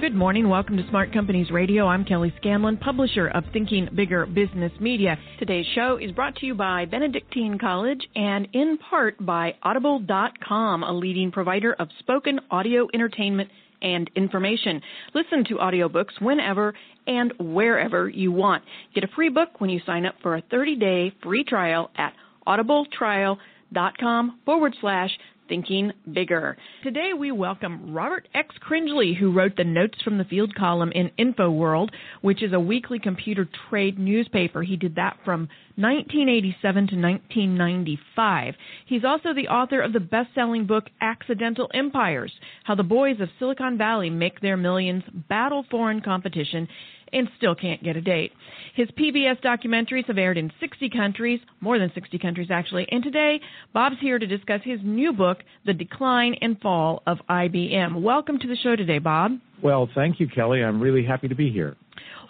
Good 0.00 0.14
morning. 0.14 0.48
Welcome 0.48 0.76
to 0.76 0.86
Smart 0.90 1.12
Companies 1.12 1.50
Radio. 1.50 1.86
I'm 1.86 2.04
Kelly 2.04 2.34
Scanlon, 2.38 2.76
publisher 2.76 3.28
of 3.28 3.44
Thinking 3.52 3.88
Bigger 3.94 4.26
Business 4.26 4.72
Media. 4.80 5.16
Today's 5.38 5.64
show 5.74 5.96
is 5.96 6.10
brought 6.10 6.34
to 6.36 6.46
you 6.46 6.54
by 6.54 6.84
Benedictine 6.84 7.58
College 7.58 8.00
and 8.14 8.46
in 8.52 8.76
part 8.90 9.16
by 9.24 9.54
Audible.com, 9.62 10.82
a 10.82 10.92
leading 10.92 11.30
provider 11.30 11.74
of 11.74 11.88
spoken 12.00 12.40
audio 12.50 12.88
entertainment 12.92 13.48
and 13.80 14.10
information. 14.16 14.82
Listen 15.14 15.44
to 15.44 15.54
audiobooks 15.54 16.20
whenever 16.20 16.74
and 17.06 17.32
wherever 17.38 18.08
you 18.08 18.32
want. 18.32 18.64
Get 18.94 19.04
a 19.04 19.08
free 19.14 19.28
book 19.28 19.60
when 19.60 19.70
you 19.70 19.80
sign 19.86 20.06
up 20.06 20.16
for 20.22 20.36
a 20.36 20.42
30 20.50 20.76
day 20.76 21.12
free 21.22 21.44
trial 21.44 21.90
at 21.96 22.12
audibletrial.com 22.46 24.40
forward 24.44 24.74
slash 24.80 25.10
Thinking 25.48 25.92
Bigger. 26.12 26.56
Today 26.82 27.10
we 27.18 27.30
welcome 27.30 27.92
Robert 27.92 28.28
X. 28.34 28.54
Cringely, 28.66 29.16
who 29.16 29.32
wrote 29.32 29.56
the 29.56 29.64
Notes 29.64 30.00
from 30.02 30.18
the 30.18 30.24
Field 30.24 30.54
column 30.54 30.92
in 30.92 31.10
InfoWorld, 31.18 31.90
which 32.22 32.42
is 32.42 32.52
a 32.52 32.60
weekly 32.60 32.98
computer 32.98 33.48
trade 33.68 33.98
newspaper. 33.98 34.62
He 34.62 34.76
did 34.76 34.94
that 34.96 35.18
from 35.24 35.48
1987 35.76 36.74
to 36.88 36.96
1995. 36.96 38.54
He's 38.86 39.04
also 39.04 39.34
the 39.34 39.48
author 39.48 39.80
of 39.80 39.92
the 39.92 40.00
best-selling 40.00 40.66
book 40.66 40.84
Accidental 41.00 41.70
Empires: 41.74 42.32
How 42.64 42.74
the 42.74 42.82
Boys 42.82 43.20
of 43.20 43.28
Silicon 43.38 43.76
Valley 43.76 44.10
Make 44.10 44.40
Their 44.40 44.56
Millions, 44.56 45.02
Battle 45.28 45.64
Foreign 45.70 46.00
Competition, 46.00 46.68
and 47.12 47.28
still 47.36 47.54
can't 47.54 47.82
get 47.82 47.96
a 47.96 48.00
date. 48.00 48.32
His 48.74 48.88
PBS 48.98 49.40
documentaries 49.42 50.06
have 50.06 50.18
aired 50.18 50.38
in 50.38 50.50
60 50.60 50.90
countries, 50.90 51.40
more 51.60 51.78
than 51.78 51.92
60 51.94 52.18
countries 52.18 52.48
actually, 52.50 52.86
and 52.90 53.02
today 53.02 53.40
Bob's 53.72 53.96
here 54.00 54.18
to 54.18 54.26
discuss 54.26 54.60
his 54.64 54.80
new 54.82 55.12
book, 55.12 55.38
The 55.66 55.74
Decline 55.74 56.34
and 56.40 56.60
Fall 56.60 57.02
of 57.06 57.18
IBM. 57.28 58.02
Welcome 58.02 58.38
to 58.40 58.48
the 58.48 58.56
show 58.56 58.76
today, 58.76 58.98
Bob. 58.98 59.32
Well, 59.62 59.88
thank 59.94 60.20
you, 60.20 60.28
Kelly. 60.28 60.62
I'm 60.62 60.80
really 60.80 61.04
happy 61.04 61.28
to 61.28 61.34
be 61.34 61.50
here. 61.50 61.76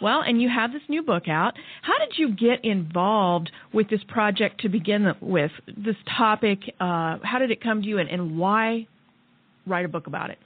Well, 0.01 0.21
and 0.21 0.41
you 0.41 0.49
have 0.49 0.73
this 0.73 0.83
new 0.89 1.03
book 1.03 1.29
out. 1.29 1.55
How 1.83 1.99
did 1.99 2.19
you 2.19 2.35
get 2.35 2.65
involved 2.65 3.51
with 3.73 3.89
this 3.89 4.03
project 4.09 4.61
to 4.63 4.69
begin 4.69 5.15
with? 5.21 5.51
This 5.67 5.97
topic, 6.17 6.59
uh, 6.81 7.19
how 7.23 7.39
did 7.39 7.51
it 7.51 7.63
come 7.63 7.83
to 7.83 7.89
you, 7.89 7.99
and, 7.99 8.09
and 8.09 8.39
why 8.39 8.87
write 9.67 9.85
a 9.85 9.89
book 9.89 10.07
about 10.07 10.31
it? 10.31 10.39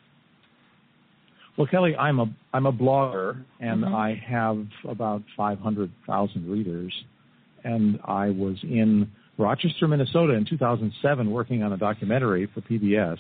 Well, 1.59 1.67
Kelly, 1.67 1.97
I'm 1.97 2.21
a 2.21 2.27
I'm 2.55 2.67
a 2.67 2.73
blogger, 2.73 3.43
and 3.59 3.83
mm-hmm. 3.83 3.95
I 3.95 4.15
have 4.29 4.65
about 4.89 5.25
500,000 5.37 6.49
readers. 6.49 6.95
And 7.65 7.99
I 8.05 8.31
was 8.31 8.57
in 8.63 9.11
Rochester, 9.37 9.89
Minnesota, 9.89 10.35
in 10.35 10.47
2007, 10.49 11.29
working 11.29 11.65
on 11.65 11.73
a 11.73 11.77
documentary 11.77 12.49
for 12.55 12.61
PBS. 12.61 13.19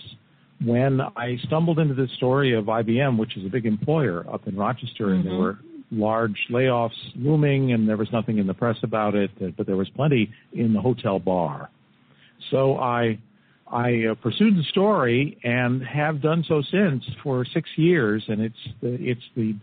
When 0.64 1.00
I 1.00 1.36
stumbled 1.46 1.80
into 1.80 1.94
this 1.94 2.10
story 2.16 2.54
of 2.56 2.66
IBM, 2.66 3.18
which 3.18 3.36
is 3.36 3.44
a 3.44 3.48
big 3.48 3.66
employer 3.66 4.24
up 4.32 4.46
in 4.46 4.54
Rochester, 4.56 5.06
mm-hmm. 5.06 5.14
and 5.14 5.24
there 5.24 5.32
mm-hmm. 5.32 5.42
were 5.42 5.58
large 5.90 6.38
layoffs 6.48 6.90
looming, 7.16 7.72
and 7.72 7.88
there 7.88 7.96
was 7.96 8.08
nothing 8.12 8.38
in 8.38 8.46
the 8.46 8.54
press 8.54 8.76
about 8.84 9.16
it, 9.16 9.32
but 9.56 9.66
there 9.66 9.76
was 9.76 9.90
plenty 9.96 10.30
in 10.52 10.72
the 10.72 10.80
hotel 10.80 11.18
bar. 11.18 11.70
So 12.52 12.78
I 12.78 13.18
I 13.70 14.06
uh, 14.10 14.14
pursued 14.14 14.56
the 14.56 14.62
story 14.64 15.38
and 15.44 15.82
have 15.82 16.22
done 16.22 16.44
so 16.48 16.62
since 16.70 17.04
for 17.22 17.44
six 17.52 17.68
years, 17.76 18.24
and 18.28 18.40
it's 18.40 18.68
the, 18.80 18.96
it's 19.00 19.22
the 19.36 19.54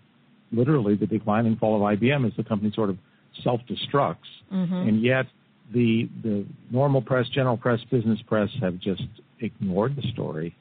literally 0.51 0.95
the 0.95 1.07
decline 1.07 1.45
and 1.45 1.57
fall 1.57 1.75
of 1.75 1.97
IBM 1.97 2.25
as 2.27 2.33
the 2.37 2.43
company 2.43 2.71
sort 2.75 2.89
of 2.89 2.97
self 3.43 3.61
destructs, 3.69 4.17
mm-hmm. 4.53 4.73
and 4.73 5.01
yet 5.01 5.25
the 5.73 6.09
the 6.23 6.45
normal 6.71 7.01
press, 7.01 7.27
general 7.33 7.57
press, 7.57 7.79
business 7.91 8.19
press 8.27 8.49
have 8.61 8.79
just 8.79 9.03
ignored 9.39 9.95
the 9.95 10.03
story, 10.13 10.55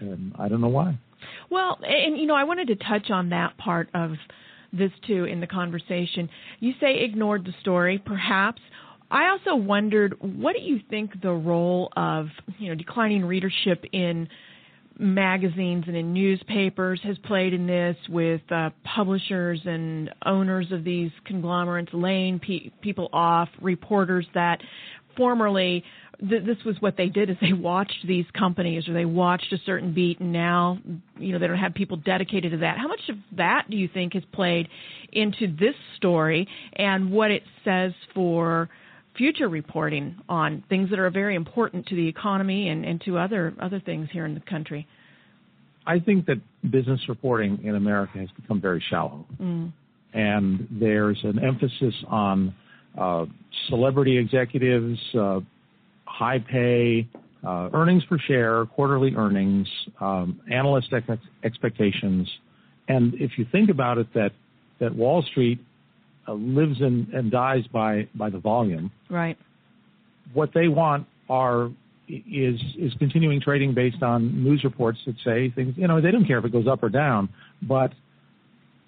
and 0.00 0.32
I 0.38 0.48
don't 0.48 0.60
know 0.60 0.68
why. 0.68 0.98
Well, 1.50 1.78
and 1.82 2.18
you 2.18 2.26
know, 2.26 2.34
I 2.34 2.44
wanted 2.44 2.68
to 2.68 2.76
touch 2.76 3.10
on 3.10 3.30
that 3.30 3.56
part 3.58 3.88
of 3.94 4.12
this 4.72 4.92
too 5.06 5.24
in 5.24 5.40
the 5.40 5.46
conversation. 5.46 6.28
You 6.60 6.72
say 6.80 7.00
ignored 7.00 7.44
the 7.44 7.54
story, 7.60 8.02
perhaps. 8.04 8.60
I 9.10 9.28
also 9.28 9.56
wondered, 9.56 10.14
what 10.20 10.54
do 10.54 10.62
you 10.62 10.80
think 10.90 11.20
the 11.22 11.32
role 11.32 11.90
of 11.96 12.28
you 12.58 12.68
know 12.68 12.74
declining 12.74 13.24
readership 13.24 13.84
in 13.92 14.28
magazines 14.98 15.84
and 15.86 15.96
in 15.96 16.12
newspapers 16.12 17.00
has 17.04 17.16
played 17.18 17.54
in 17.54 17.66
this, 17.66 17.96
with 18.08 18.40
uh, 18.50 18.70
publishers 18.84 19.60
and 19.64 20.10
owners 20.26 20.72
of 20.72 20.84
these 20.84 21.10
conglomerates 21.24 21.90
laying 21.92 22.38
pe- 22.38 22.70
people 22.82 23.08
off, 23.12 23.48
reporters 23.62 24.26
that 24.34 24.60
formerly 25.16 25.84
th- 26.28 26.44
this 26.44 26.56
was 26.64 26.76
what 26.80 26.96
they 26.96 27.08
did 27.08 27.30
is 27.30 27.36
they 27.40 27.52
watched 27.52 28.06
these 28.06 28.26
companies 28.36 28.88
or 28.88 28.92
they 28.92 29.04
watched 29.04 29.52
a 29.52 29.58
certain 29.64 29.92
beat 29.94 30.20
and 30.20 30.32
now 30.32 30.78
you 31.18 31.32
know 31.32 31.38
they 31.38 31.46
don't 31.46 31.56
have 31.56 31.74
people 31.74 31.96
dedicated 31.96 32.52
to 32.52 32.58
that. 32.58 32.76
How 32.78 32.88
much 32.88 33.00
of 33.08 33.16
that 33.36 33.66
do 33.70 33.76
you 33.76 33.88
think 33.88 34.14
has 34.14 34.24
played 34.32 34.68
into 35.12 35.46
this 35.46 35.74
story 35.96 36.46
and 36.74 37.10
what 37.10 37.30
it 37.30 37.42
says 37.64 37.92
for 38.14 38.68
future 39.18 39.48
reporting 39.48 40.16
on 40.28 40.64
things 40.70 40.88
that 40.90 40.98
are 40.98 41.10
very 41.10 41.34
important 41.34 41.86
to 41.86 41.96
the 41.96 42.08
economy 42.08 42.68
and, 42.68 42.84
and 42.84 43.00
to 43.02 43.18
other 43.18 43.52
other 43.60 43.80
things 43.80 44.08
here 44.12 44.24
in 44.24 44.34
the 44.34 44.40
country? 44.40 44.86
I 45.86 45.98
think 45.98 46.26
that 46.26 46.36
business 46.70 47.00
reporting 47.08 47.60
in 47.64 47.74
America 47.74 48.18
has 48.18 48.28
become 48.40 48.60
very 48.60 48.82
shallow, 48.88 49.26
mm. 49.40 49.72
and 50.14 50.68
there's 50.70 51.18
an 51.24 51.38
emphasis 51.44 51.94
on 52.06 52.54
uh, 52.96 53.26
celebrity 53.68 54.16
executives, 54.16 54.98
uh, 55.18 55.40
high 56.04 56.38
pay, 56.38 57.08
uh, 57.46 57.70
earnings 57.72 58.04
per 58.04 58.18
share, 58.18 58.66
quarterly 58.66 59.14
earnings, 59.14 59.68
um, 60.00 60.40
analyst 60.50 60.92
ex- 60.92 61.20
expectations, 61.42 62.28
and 62.88 63.14
if 63.14 63.32
you 63.36 63.46
think 63.50 63.70
about 63.70 63.98
it, 63.98 64.12
that 64.14 64.32
that 64.80 64.94
Wall 64.94 65.22
Street 65.30 65.58
lives 66.32 66.80
and, 66.80 67.08
and 67.08 67.30
dies 67.30 67.66
by 67.72 68.08
by 68.14 68.30
the 68.30 68.38
volume. 68.38 68.90
Right. 69.10 69.36
What 70.32 70.50
they 70.54 70.68
want 70.68 71.06
are 71.28 71.70
is 72.08 72.60
is 72.78 72.92
continuing 72.98 73.40
trading 73.40 73.74
based 73.74 74.02
on 74.02 74.42
news 74.42 74.62
reports 74.64 74.98
that 75.06 75.16
say 75.24 75.50
things. 75.54 75.74
You 75.76 75.88
know, 75.88 76.00
they 76.00 76.10
don't 76.10 76.26
care 76.26 76.38
if 76.38 76.44
it 76.44 76.52
goes 76.52 76.66
up 76.66 76.82
or 76.82 76.88
down, 76.88 77.28
but 77.62 77.92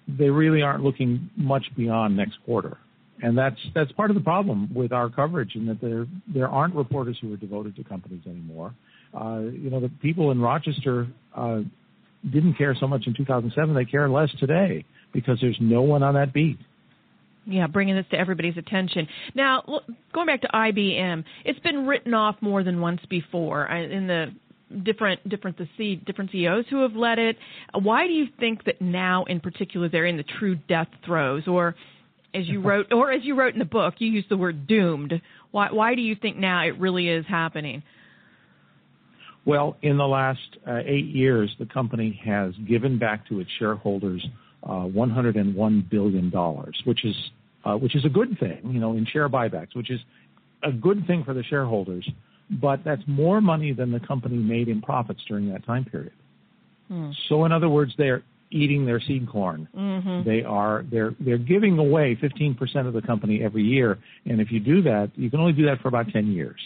they 0.07 0.29
really 0.29 0.61
aren't 0.61 0.83
looking 0.83 1.29
much 1.35 1.65
beyond 1.75 2.17
next 2.17 2.37
quarter. 2.45 2.77
And 3.21 3.37
that's 3.37 3.57
that's 3.75 3.91
part 3.91 4.09
of 4.09 4.15
the 4.15 4.23
problem 4.23 4.73
with 4.73 4.91
our 4.91 5.09
coverage, 5.09 5.55
in 5.55 5.67
that 5.67 5.79
there 5.79 6.07
there 6.33 6.47
aren't 6.47 6.73
reporters 6.73 7.17
who 7.21 7.31
are 7.33 7.37
devoted 7.37 7.75
to 7.75 7.83
companies 7.83 8.21
anymore. 8.25 8.73
Uh, 9.13 9.41
you 9.41 9.69
know, 9.69 9.79
the 9.79 9.91
people 10.01 10.31
in 10.31 10.39
Rochester 10.39 11.07
uh, 11.35 11.59
didn't 12.31 12.55
care 12.55 12.75
so 12.79 12.87
much 12.87 13.03
in 13.05 13.13
2007; 13.13 13.75
they 13.75 13.85
care 13.85 14.09
less 14.09 14.29
today 14.39 14.85
because 15.13 15.37
there's 15.39 15.57
no 15.61 15.83
one 15.83 16.01
on 16.01 16.15
that 16.15 16.33
beat. 16.33 16.57
Yeah, 17.45 17.67
bringing 17.67 17.95
this 17.95 18.05
to 18.11 18.19
everybody's 18.19 18.57
attention. 18.57 19.07
Now, 19.33 19.63
look, 19.67 19.83
going 20.13 20.27
back 20.27 20.41
to 20.41 20.47
IBM, 20.47 21.23
it's 21.43 21.59
been 21.59 21.87
written 21.87 22.13
off 22.13 22.35
more 22.39 22.63
than 22.63 22.81
once 22.81 23.01
before 23.09 23.69
uh, 23.71 23.81
in 23.81 24.05
the 24.05 24.27
different 24.83 25.27
different 25.27 25.57
the 25.57 25.67
C, 25.77 25.95
different 25.95 26.31
CEOs 26.31 26.65
who 26.69 26.81
have 26.83 26.93
led 26.93 27.19
it. 27.19 27.37
Why 27.73 28.05
do 28.05 28.13
you 28.13 28.27
think 28.39 28.65
that 28.65 28.79
now, 28.79 29.25
in 29.25 29.39
particular, 29.39 29.89
they're 29.89 30.05
in 30.05 30.17
the 30.17 30.25
true 30.39 30.55
death 30.55 30.87
throes, 31.03 31.47
or 31.47 31.75
as 32.33 32.47
you 32.47 32.61
wrote, 32.61 32.87
or 32.91 33.11
as 33.11 33.23
you 33.23 33.35
wrote 33.35 33.53
in 33.53 33.59
the 33.59 33.65
book, 33.65 33.95
you 33.97 34.09
used 34.09 34.29
the 34.29 34.37
word 34.37 34.67
doomed. 34.67 35.13
Why 35.51 35.71
why 35.71 35.95
do 35.95 36.01
you 36.01 36.15
think 36.15 36.37
now 36.37 36.65
it 36.65 36.79
really 36.79 37.09
is 37.09 37.25
happening? 37.27 37.83
Well, 39.45 39.77
in 39.81 39.97
the 39.97 40.07
last 40.07 40.39
uh, 40.67 40.81
eight 40.85 41.07
years, 41.07 41.53
the 41.57 41.65
company 41.65 42.19
has 42.23 42.53
given 42.67 42.99
back 42.99 43.27
to 43.29 43.39
its 43.39 43.49
shareholders 43.57 44.23
101 44.61 45.87
billion 45.89 46.29
dollars, 46.29 46.79
which 46.85 47.05
is 47.05 47.15
uh, 47.65 47.75
which 47.75 47.95
is 47.95 48.05
a 48.05 48.09
good 48.09 48.37
thing, 48.39 48.59
you 48.65 48.79
know, 48.79 48.93
in 48.93 49.05
share 49.05 49.29
buybacks, 49.29 49.75
which 49.75 49.91
is 49.91 49.99
a 50.63 50.71
good 50.71 51.05
thing 51.07 51.23
for 51.23 51.33
the 51.33 51.43
shareholders. 51.43 52.07
But 52.49 52.83
that's 52.83 53.01
more 53.07 53.39
money 53.39 53.71
than 53.71 53.91
the 53.91 53.99
company 53.99 54.37
made 54.37 54.67
in 54.67 54.81
profits 54.81 55.21
during 55.27 55.49
that 55.51 55.65
time 55.65 55.85
period. 55.85 56.13
Hmm. 56.89 57.11
So, 57.29 57.45
in 57.45 57.51
other 57.51 57.69
words, 57.69 57.93
they're 57.97 58.23
eating 58.51 58.85
their 58.85 58.99
seed 58.99 59.27
corn. 59.29 59.67
Mm-hmm. 59.75 60.29
They 60.29 60.43
are 60.43 60.85
they're 60.91 61.15
they're 61.19 61.37
giving 61.37 61.79
away 61.79 62.17
15% 62.21 62.87
of 62.87 62.93
the 62.93 63.01
company 63.01 63.41
every 63.43 63.63
year, 63.63 63.97
and 64.25 64.41
if 64.41 64.51
you 64.51 64.59
do 64.59 64.81
that, 64.83 65.11
you 65.15 65.29
can 65.29 65.39
only 65.39 65.53
do 65.53 65.65
that 65.65 65.81
for 65.81 65.87
about 65.87 66.09
10 66.09 66.27
years. 66.31 66.59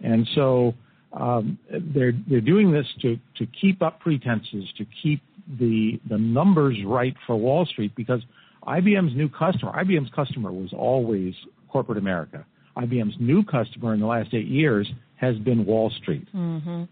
And 0.00 0.28
so 0.34 0.74
um, 1.12 1.58
they're 1.70 2.12
they're 2.28 2.40
doing 2.40 2.70
this 2.70 2.86
to 3.02 3.18
to 3.38 3.46
keep 3.46 3.82
up 3.82 4.00
pretenses, 4.00 4.64
to 4.76 4.86
keep 5.02 5.22
the 5.58 6.00
the 6.08 6.18
numbers 6.18 6.76
right 6.84 7.14
for 7.26 7.36
Wall 7.36 7.66
Street, 7.66 7.92
because 7.96 8.20
IBM's 8.66 9.16
new 9.16 9.28
customer, 9.28 9.72
IBM's 9.72 10.10
customer 10.14 10.52
was 10.52 10.72
always 10.72 11.34
corporate 11.68 11.98
America. 11.98 12.44
IBM's 12.76 13.16
new 13.18 13.44
customer 13.44 13.94
in 13.94 14.00
the 14.00 14.06
last 14.06 14.34
eight 14.34 14.46
years 14.46 14.88
has 15.16 15.36
been 15.38 15.66
Wall 15.66 15.90
Street. 16.02 16.26
Mm-hmm. 16.34 16.84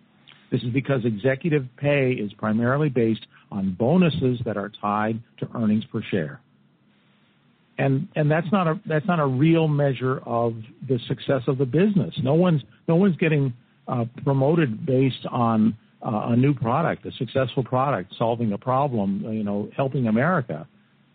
This 0.51 0.63
is 0.63 0.73
because 0.73 1.05
executive 1.05 1.67
pay 1.77 2.13
is 2.13 2.33
primarily 2.35 2.89
based 2.89 3.27
on 3.51 3.75
bonuses 3.79 4.41
that 4.45 4.57
are 4.57 4.71
tied 4.81 5.21
to 5.39 5.49
earnings 5.55 5.85
per 5.87 6.03
share. 6.11 6.41
And 7.79 8.09
and 8.17 8.31
that's 8.31 8.51
not 8.51 8.67
a 8.67 8.81
that's 8.87 9.07
not 9.07 9.21
a 9.21 9.27
real 9.27 9.69
measure 9.69 10.19
of 10.25 10.55
the 10.89 10.99
success 11.09 11.43
of 11.47 11.59
the 11.59 11.67
business. 11.67 12.15
No 12.23 12.35
one's 12.35 12.63
no 12.89 12.97
one's 12.97 13.17
getting 13.17 13.53
uh, 13.87 14.07
promoted 14.25 14.87
based 14.87 15.27
on 15.31 15.77
uh, 16.03 16.29
a 16.29 16.37
new 16.37 16.55
product, 16.55 17.07
a 17.07 17.13
successful 17.13 17.65
product, 17.65 18.15
solving 18.19 18.53
a 18.53 18.59
problem, 18.59 19.25
you 19.33 19.45
know, 19.45 19.69
helping 19.77 20.07
America. 20.07 20.67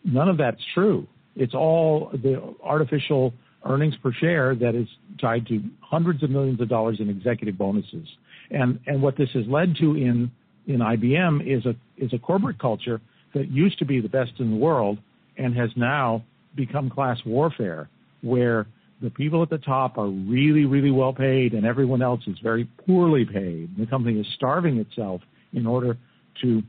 None 0.03 0.27
of 0.27 0.37
that's 0.37 0.61
true. 0.73 1.07
It's 1.35 1.53
all 1.53 2.09
the 2.11 2.55
artificial 2.63 3.33
earnings 3.65 3.95
per 4.01 4.11
share 4.11 4.55
that 4.55 4.75
is 4.75 4.87
tied 5.19 5.45
to 5.47 5.61
hundreds 5.81 6.23
of 6.23 6.29
millions 6.29 6.59
of 6.59 6.67
dollars 6.67 6.97
in 6.99 7.09
executive 7.09 7.57
bonuses. 7.57 8.07
And 8.49 8.79
and 8.87 9.01
what 9.01 9.17
this 9.17 9.29
has 9.33 9.45
led 9.47 9.75
to 9.77 9.95
in 9.95 10.31
in 10.67 10.79
IBM 10.79 11.45
is 11.47 11.65
a 11.65 11.75
is 11.97 12.13
a 12.13 12.17
corporate 12.17 12.59
culture 12.59 12.99
that 13.33 13.49
used 13.49 13.79
to 13.79 13.85
be 13.85 14.01
the 14.01 14.09
best 14.09 14.31
in 14.39 14.51
the 14.51 14.57
world 14.57 14.97
and 15.37 15.55
has 15.55 15.69
now 15.75 16.23
become 16.55 16.89
class 16.89 17.17
warfare, 17.25 17.87
where 18.21 18.67
the 19.01 19.09
people 19.09 19.41
at 19.41 19.49
the 19.49 19.57
top 19.57 19.97
are 19.97 20.07
really 20.07 20.65
really 20.65 20.91
well 20.91 21.13
paid 21.13 21.53
and 21.53 21.65
everyone 21.65 22.01
else 22.01 22.21
is 22.27 22.37
very 22.43 22.65
poorly 22.85 23.25
paid. 23.25 23.75
The 23.77 23.85
company 23.85 24.19
is 24.19 24.27
starving 24.35 24.77
itself 24.77 25.21
in 25.53 25.65
order 25.65 25.97
to 26.41 26.63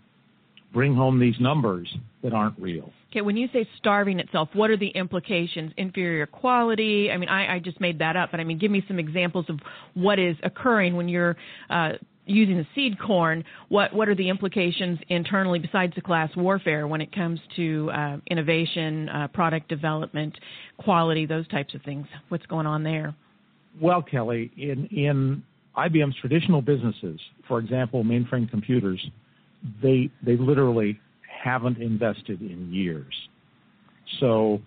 bring 0.73 0.95
home 0.95 1.21
these 1.21 1.39
numbers 1.39 1.93
that 2.23 2.33
aren't 2.33 2.59
real. 2.59 2.91
Okay, 3.11 3.21
when 3.21 3.37
you 3.37 3.49
say 3.53 3.69
starving 3.79 4.21
itself, 4.21 4.49
what 4.55 4.71
are 4.71 4.77
the 4.77 4.89
implications? 4.89 5.73
Inferior 5.77 6.27
quality? 6.27 7.11
I 7.11 7.19
mean, 7.19 7.29
I, 7.29 7.57
I 7.57 7.59
just 7.59 7.79
made 7.79 7.99
that 7.99 8.17
up, 8.17 8.31
but 8.31 8.41
I 8.41 8.45
mean, 8.45 8.59
give 8.59 8.71
me 8.71 8.83
some 8.89 8.99
examples 8.99 9.45
of 9.51 9.59
what 9.93 10.19
is 10.19 10.37
occurring 10.43 10.97
when 10.97 11.09
you're 11.09 11.37
uh, 11.69 11.93
using 12.27 12.57
the 12.57 12.67
seed 12.75 12.99
corn. 12.99 13.45
What 13.69 13.95
what 13.95 14.09
are 14.09 14.15
the 14.15 14.29
implications 14.29 14.99
internally 15.09 15.59
besides 15.59 15.95
the 15.95 16.01
class 16.01 16.31
warfare 16.37 16.87
when 16.87 17.01
it 17.01 17.13
comes 17.13 17.41
to 17.57 17.91
uh, 17.91 18.17
innovation, 18.31 19.09
uh, 19.09 19.29
product 19.29 19.69
development, 19.69 20.37
quality, 20.79 21.27
those 21.27 21.47
types 21.49 21.75
of 21.75 21.83
things? 21.83 22.07
What's 22.29 22.47
going 22.47 22.67
on 22.67 22.83
there? 22.83 23.15
Well, 23.81 24.03
Kelly, 24.03 24.51
in 24.57 24.87
in 24.87 25.43
IBM's 25.77 26.17
traditional 26.21 26.63
businesses, 26.63 27.19
for 27.49 27.59
example, 27.59 28.05
mainframe 28.05 28.49
computers, 28.51 29.05
they 29.83 30.11
they 30.25 30.37
literally 30.37 31.01
haven't 31.43 31.79
invested 31.79 32.41
in 32.41 32.73
years. 32.73 33.15
So 34.21 34.61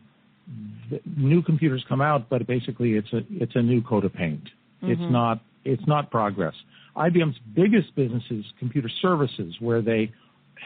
new 1.15 1.41
computers 1.41 1.83
come 1.87 2.01
out, 2.01 2.29
but 2.29 2.45
basically 2.47 2.93
it's 2.93 3.11
a 3.13 3.21
it's 3.29 3.55
a 3.55 3.61
new 3.61 3.81
coat 3.81 4.05
of 4.05 4.13
paint. 4.13 4.43
Mm-hmm. 4.83 4.91
It's 4.91 5.11
not 5.11 5.41
it's 5.65 5.85
not 5.87 6.11
progress. 6.11 6.53
IBM's 6.95 7.37
biggest 7.53 7.93
business 7.95 8.23
is 8.29 8.45
computer 8.59 8.89
services, 9.01 9.55
where 9.59 9.81
they 9.81 10.11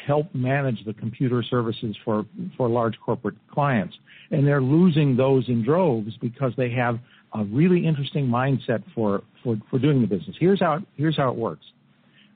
help 0.05 0.33
manage 0.35 0.83
the 0.85 0.93
computer 0.93 1.43
services 1.43 1.95
for 2.05 2.25
for 2.55 2.69
large 2.69 2.95
corporate 3.03 3.35
clients, 3.51 3.95
and 4.31 4.45
they're 4.45 4.61
losing 4.61 5.17
those 5.17 5.47
in 5.47 5.63
droves 5.63 6.15
because 6.21 6.53
they 6.57 6.69
have 6.69 6.99
a 7.33 7.43
really 7.45 7.85
interesting 7.85 8.27
mindset 8.27 8.83
for 8.93 9.23
for 9.43 9.57
for 9.69 9.79
doing 9.79 10.01
the 10.01 10.07
business. 10.07 10.35
Here's 10.39 10.59
how 10.59 10.79
here's 10.95 11.17
how 11.17 11.31
it 11.31 11.35
works 11.35 11.65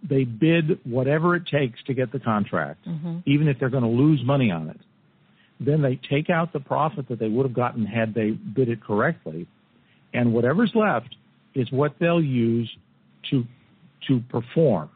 they 0.07 0.25
bid 0.25 0.79
whatever 0.83 1.35
it 1.35 1.47
takes 1.47 1.81
to 1.83 1.93
get 1.93 2.11
the 2.11 2.19
contract, 2.19 2.85
mm-hmm. 2.85 3.19
even 3.25 3.47
if 3.47 3.57
they're 3.59 3.69
going 3.69 3.83
to 3.83 3.89
lose 3.89 4.21
money 4.25 4.51
on 4.51 4.69
it. 4.69 4.79
Then 5.59 5.81
they 5.81 5.99
take 6.09 6.29
out 6.29 6.51
the 6.51 6.59
profit 6.59 7.07
that 7.07 7.19
they 7.19 7.29
would 7.29 7.45
have 7.45 7.55
gotten 7.55 7.85
had 7.85 8.13
they 8.13 8.31
bid 8.31 8.69
it 8.69 8.83
correctly, 8.83 9.47
and 10.13 10.33
whatever's 10.33 10.71
left 10.75 11.15
is 11.55 11.71
what 11.71 11.95
they'll 11.99 12.23
use 12.23 12.69
to 13.31 13.45
to 14.07 14.21
perform. 14.29 14.89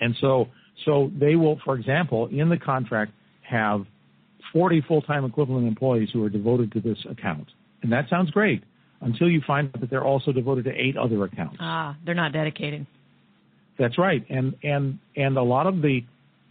And 0.00 0.14
so 0.20 0.48
so 0.84 1.10
they 1.18 1.36
will, 1.36 1.60
for 1.64 1.76
example, 1.76 2.28
in 2.28 2.48
the 2.48 2.58
contract 2.58 3.12
have 3.42 3.84
40 4.52 4.82
full-time 4.86 5.24
equivalent 5.24 5.66
employees 5.66 6.08
who 6.12 6.22
are 6.24 6.30
devoted 6.30 6.72
to 6.72 6.80
this 6.80 6.98
account. 7.10 7.48
And 7.82 7.92
that 7.92 8.08
sounds 8.08 8.30
great 8.30 8.62
until 9.00 9.28
you 9.28 9.42
find 9.46 9.70
out 9.74 9.80
that 9.80 9.90
they're 9.90 10.04
also 10.04 10.32
devoted 10.32 10.64
to 10.64 10.70
eight 10.70 10.96
other 10.96 11.22
accounts. 11.24 11.56
Ah, 11.60 11.96
they're 12.04 12.14
not 12.14 12.32
dedicated. 12.32 12.86
That's 13.78 13.98
right, 13.98 14.24
and 14.30 14.54
and 14.62 14.98
and 15.16 15.36
a 15.36 15.42
lot 15.42 15.66
of 15.66 15.82
the 15.82 16.00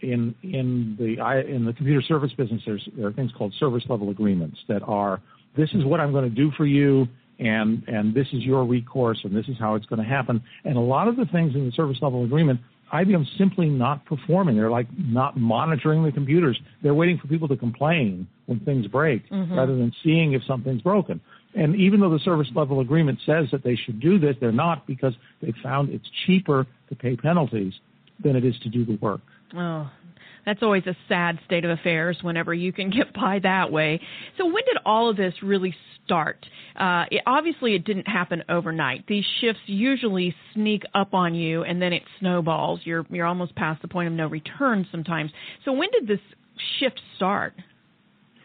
in 0.02 0.34
in 0.42 0.96
the 0.98 1.16
in 1.48 1.64
the 1.64 1.72
computer 1.72 2.02
service 2.02 2.32
business, 2.36 2.60
there's 2.66 2.86
there 2.96 3.06
are 3.06 3.12
things 3.12 3.30
called 3.36 3.54
service 3.58 3.82
level 3.88 4.10
agreements 4.10 4.58
that 4.68 4.82
are 4.82 5.20
this 5.56 5.70
is 5.72 5.84
what 5.84 6.00
I'm 6.00 6.12
going 6.12 6.28
to 6.28 6.34
do 6.34 6.50
for 6.56 6.66
you, 6.66 7.06
and 7.38 7.82
and 7.88 8.14
this 8.14 8.26
is 8.32 8.42
your 8.42 8.64
recourse, 8.64 9.20
and 9.24 9.34
this 9.34 9.46
is 9.48 9.56
how 9.58 9.74
it's 9.74 9.86
going 9.86 10.02
to 10.02 10.08
happen. 10.08 10.42
And 10.64 10.76
a 10.76 10.80
lot 10.80 11.08
of 11.08 11.16
the 11.16 11.26
things 11.26 11.54
in 11.54 11.66
the 11.66 11.72
service 11.72 11.98
level 12.00 12.24
agreement, 12.24 12.60
IBM's 12.92 13.30
simply 13.38 13.68
not 13.68 14.04
performing. 14.04 14.56
They're 14.56 14.70
like 14.70 14.86
not 14.96 15.36
monitoring 15.36 16.04
the 16.04 16.12
computers. 16.12 16.58
They're 16.82 16.94
waiting 16.94 17.18
for 17.18 17.26
people 17.28 17.48
to 17.48 17.56
complain 17.56 18.26
when 18.46 18.60
things 18.60 18.86
break, 18.86 19.28
mm-hmm. 19.30 19.54
rather 19.54 19.74
than 19.76 19.92
seeing 20.02 20.32
if 20.34 20.42
something's 20.46 20.82
broken. 20.82 21.20
And 21.54 21.76
even 21.76 22.00
though 22.00 22.10
the 22.10 22.18
service 22.20 22.48
level 22.54 22.80
agreement 22.80 23.20
says 23.24 23.46
that 23.52 23.62
they 23.62 23.76
should 23.76 24.00
do 24.00 24.18
this, 24.18 24.36
they're 24.40 24.52
not 24.52 24.86
because 24.86 25.14
they 25.40 25.52
found 25.62 25.90
it's 25.90 26.08
cheaper 26.26 26.66
to 26.88 26.94
pay 26.94 27.16
penalties 27.16 27.72
than 28.22 28.36
it 28.36 28.44
is 28.44 28.58
to 28.62 28.68
do 28.68 28.84
the 28.84 28.96
work. 29.00 29.20
Oh, 29.56 29.90
that's 30.44 30.62
always 30.62 30.86
a 30.86 30.96
sad 31.08 31.38
state 31.44 31.64
of 31.64 31.70
affairs 31.70 32.18
whenever 32.22 32.52
you 32.54 32.72
can 32.72 32.90
get 32.90 33.12
by 33.14 33.38
that 33.42 33.70
way. 33.70 34.00
So 34.38 34.46
when 34.46 34.64
did 34.64 34.78
all 34.84 35.10
of 35.10 35.16
this 35.16 35.34
really 35.42 35.74
start? 36.04 36.44
Uh, 36.78 37.04
it, 37.10 37.22
obviously, 37.26 37.74
it 37.74 37.84
didn't 37.84 38.08
happen 38.08 38.42
overnight. 38.48 39.06
These 39.06 39.24
shifts 39.40 39.62
usually 39.66 40.34
sneak 40.54 40.82
up 40.94 41.14
on 41.14 41.34
you, 41.34 41.62
and 41.62 41.80
then 41.80 41.92
it 41.92 42.02
snowballs. 42.20 42.80
You're 42.84 43.06
you're 43.10 43.26
almost 43.26 43.54
past 43.54 43.82
the 43.82 43.88
point 43.88 44.08
of 44.08 44.14
no 44.14 44.26
return 44.26 44.86
sometimes. 44.90 45.30
So 45.64 45.72
when 45.72 45.90
did 45.92 46.06
this 46.06 46.20
shift 46.78 47.00
start? 47.16 47.54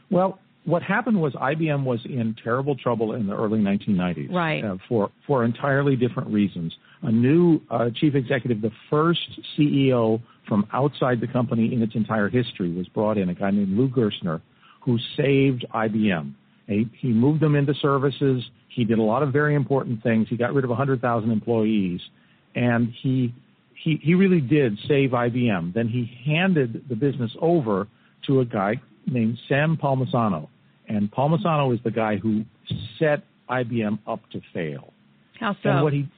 Well, 0.10 0.40
what 0.66 0.84
happened 0.84 1.20
was 1.20 1.34
IBM 1.34 1.84
was 1.84 2.00
in 2.06 2.36
terrible 2.44 2.76
trouble 2.76 3.14
in 3.14 3.28
the 3.28 3.36
early 3.36 3.60
1990s 3.60 4.32
right. 4.32 4.64
uh, 4.64 4.78
for 4.88 5.10
for 5.26 5.44
entirely 5.44 5.96
different 5.96 6.30
reasons. 6.30 6.74
A 7.02 7.12
new 7.12 7.62
uh, 7.72 7.90
chief 7.96 8.14
executive, 8.14 8.62
the 8.62 8.72
first 8.90 9.40
CEO 9.58 10.22
from 10.50 10.68
outside 10.74 11.22
the 11.22 11.28
company 11.28 11.74
in 11.74 11.82
its 11.82 11.96
entire 11.96 12.28
history, 12.28 12.72
was 12.74 12.88
brought 12.90 13.18
in. 13.18 13.30
A 13.30 13.34
guy 13.34 13.52
named 13.52 13.78
Lou 13.78 13.88
Gerstner, 13.88 14.42
who 14.82 14.98
saved 15.16 15.66
IBM. 15.74 16.34
He, 16.68 16.90
he 17.00 17.08
moved 17.14 17.40
them 17.40 17.56
into 17.56 17.74
services. 17.76 18.44
He 18.68 18.84
did 18.84 19.00
a 19.00 19.04
lot 19.04 19.24
of 19.24 19.32
very 19.32 19.56
important 19.56 20.04
things. 20.04 20.28
He 20.30 20.36
got 20.36 20.54
rid 20.54 20.66
of 20.66 20.70
100,000 20.70 21.32
employees, 21.32 22.02
and 22.56 22.92
he 23.02 23.34
he 23.74 23.98
he 24.04 24.14
really 24.14 24.42
did 24.42 24.78
save 24.90 25.12
IBM. 25.12 25.74
Then 25.74 25.88
he 25.88 26.12
handed 26.26 26.84
the 26.90 26.96
business 26.96 27.32
over 27.40 27.88
to 28.28 28.42
a 28.42 28.46
guy 28.46 28.82
named 29.08 29.38
Sam 29.48 29.78
Palmisano 29.82 30.50
and 30.90 31.12
Palmisano 31.12 31.74
is 31.74 31.80
the 31.84 31.92
guy 31.92 32.18
who 32.18 32.44
set 32.98 33.24
IBM 33.50 34.00
up 34.08 34.22
to 34.32 34.42
fail. 34.54 34.92
How 35.40 35.56
so? 35.64 35.70
And 35.70 35.84
what 35.84 35.94
he, 35.94 36.10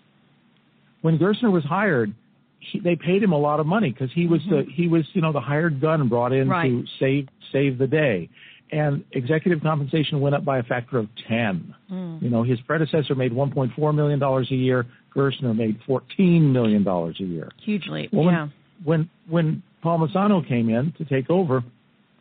when 1.01 1.19
Gerstner 1.19 1.51
was 1.51 1.63
hired, 1.63 2.13
he, 2.61 2.79
they 2.79 2.95
paid 2.95 3.21
him 3.21 3.31
a 3.31 3.37
lot 3.37 3.59
of 3.59 3.65
money 3.65 3.91
because 3.91 4.11
he 4.13 4.27
was 4.27 4.41
mm-hmm. 4.41 4.69
the 4.69 4.73
he 4.73 4.87
was 4.87 5.03
you 5.13 5.21
know 5.21 5.33
the 5.33 5.41
hired 5.41 5.81
gun 5.81 6.07
brought 6.07 6.31
in 6.31 6.47
right. 6.47 6.69
to 6.69 6.85
save 6.99 7.27
save 7.51 7.77
the 7.77 7.87
day, 7.87 8.29
and 8.71 9.03
executive 9.11 9.61
compensation 9.61 10.21
went 10.21 10.35
up 10.35 10.45
by 10.45 10.59
a 10.59 10.63
factor 10.63 10.97
of 10.99 11.07
ten. 11.27 11.73
Mm. 11.91 12.21
You 12.21 12.29
know 12.29 12.43
his 12.43 12.59
predecessor 12.61 13.15
made 13.15 13.31
1.4 13.31 13.95
million 13.95 14.19
dollars 14.19 14.47
a 14.51 14.55
year. 14.55 14.85
Gerstner 15.15 15.55
made 15.55 15.77
14 15.85 16.53
million 16.53 16.83
dollars 16.83 17.17
a 17.19 17.25
year. 17.25 17.51
Hugely, 17.65 18.07
well, 18.13 18.31
yeah. 18.31 18.47
When 18.83 19.09
when 19.27 19.63
Palmisano 19.83 20.47
came 20.47 20.69
in 20.69 20.93
to 20.97 21.05
take 21.05 21.29
over, 21.29 21.63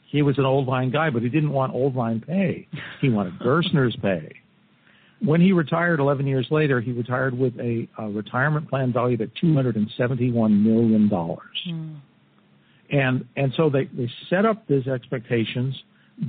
he 0.08 0.22
was 0.22 0.38
an 0.38 0.44
old 0.44 0.66
line 0.66 0.90
guy, 0.90 1.10
but 1.10 1.22
he 1.22 1.28
didn't 1.28 1.50
want 1.50 1.74
old 1.74 1.94
line 1.94 2.20
pay. 2.26 2.66
He 3.00 3.10
wanted 3.10 3.38
Gerstner's 3.40 3.96
pay. 4.02 4.32
When 5.22 5.40
he 5.40 5.52
retired 5.52 6.00
11 6.00 6.26
years 6.26 6.46
later, 6.50 6.80
he 6.80 6.92
retired 6.92 7.38
with 7.38 7.54
a, 7.58 7.86
a 7.98 8.08
retirement 8.08 8.68
plan 8.70 8.92
valued 8.92 9.20
at 9.20 9.28
271 9.40 10.64
million 10.64 11.08
dollars. 11.08 11.40
Mm. 11.68 12.00
And 12.90 13.24
and 13.36 13.52
so 13.56 13.70
they 13.70 13.84
they 13.84 14.10
set 14.28 14.44
up 14.44 14.66
these 14.66 14.86
expectations. 14.86 15.76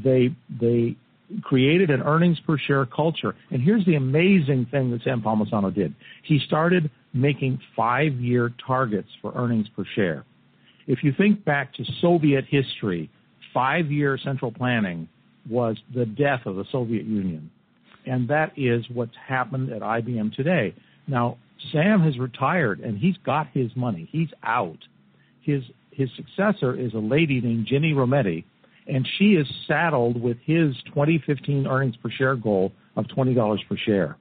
They 0.03 0.36
they 0.60 0.95
created 1.41 1.89
an 1.89 2.01
earnings 2.01 2.39
per 2.45 2.57
share 2.57 2.86
culture. 2.86 3.36
And 3.50 3.62
here's 3.62 3.86
the 3.86 3.95
amazing 3.95 4.67
thing 4.69 4.91
that 4.91 5.03
Sam 5.03 5.21
Palmisano 5.21 5.74
did. 5.74 5.95
He 6.24 6.39
started 6.45 6.89
making 7.13 7.60
five 7.75 8.13
year 8.13 8.53
targets 8.65 9.10
for 9.21 9.33
earnings 9.36 9.67
per 9.75 9.86
share. 9.95 10.25
If 10.88 11.03
you 11.03 11.13
think 11.17 11.45
back 11.45 11.74
to 11.75 11.86
Soviet 12.01 12.45
history, 12.50 13.10
five 13.53 13.91
year 13.91 14.17
central 14.24 14.51
planning 14.51 15.07
was 15.50 15.77
the 15.93 16.05
death 16.05 16.41
of 16.45 16.55
the 16.55 16.65
Soviet 16.71 17.05
Union. 17.05 17.50
And 18.05 18.27
that 18.29 18.53
is 18.58 18.86
what's 18.91 19.15
happened 19.27 19.72
at 19.72 19.81
IBM 19.81 20.36
today. 20.36 20.74
Now, 21.08 21.38
Sam 21.72 22.01
has 22.01 22.17
retired 22.17 22.79
and 22.79 22.98
he's 22.98 23.17
got 23.17 23.48
his 23.53 23.75
money. 23.75 24.10
He's 24.12 24.29
out. 24.43 24.79
His 25.41 25.63
his 25.91 26.10
successor 26.15 26.74
is 26.74 26.93
a 26.93 27.00
lady 27.00 27.41
named 27.41 27.67
Ginni 27.67 27.93
Rometty, 27.93 28.46
and 28.88 29.08
she 29.17 29.34
is 29.34 29.46
saddled 29.67 30.20
with 30.20 30.38
his 30.46 30.74
2015 30.86 31.67
earnings 31.67 31.96
per 31.98 32.10
share 32.10 32.36
goal 32.36 32.72
of 32.96 33.05
$20 33.05 33.58
per 33.67 33.77
share. 33.77 34.17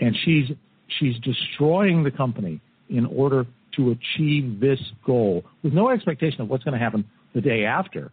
And 0.00 0.16
she's 0.24 0.50
she's 0.98 1.16
destroying 1.20 2.02
the 2.04 2.10
company 2.10 2.60
in 2.88 3.06
order 3.06 3.46
to 3.76 3.90
achieve 3.90 4.60
this 4.60 4.80
goal 5.04 5.44
with 5.62 5.72
no 5.72 5.90
expectation 5.90 6.40
of 6.40 6.48
what's 6.48 6.64
going 6.64 6.78
to 6.78 6.82
happen 6.82 7.04
the 7.34 7.40
day 7.40 7.64
after. 7.64 8.12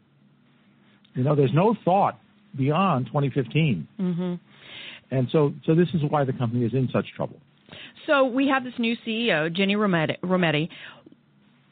You 1.13 1.23
know, 1.23 1.35
there's 1.35 1.53
no 1.53 1.75
thought 1.85 2.19
beyond 2.55 3.07
2015. 3.07 3.87
Mm-hmm. 3.99 4.33
And 5.11 5.27
so, 5.31 5.53
so 5.65 5.75
this 5.75 5.89
is 5.93 6.01
why 6.09 6.23
the 6.23 6.33
company 6.33 6.65
is 6.65 6.73
in 6.73 6.89
such 6.91 7.05
trouble. 7.15 7.37
So 8.07 8.25
we 8.25 8.47
have 8.47 8.63
this 8.63 8.73
new 8.79 8.95
CEO, 9.05 9.53
Rometty, 9.55 10.19
Rometty, 10.21 10.69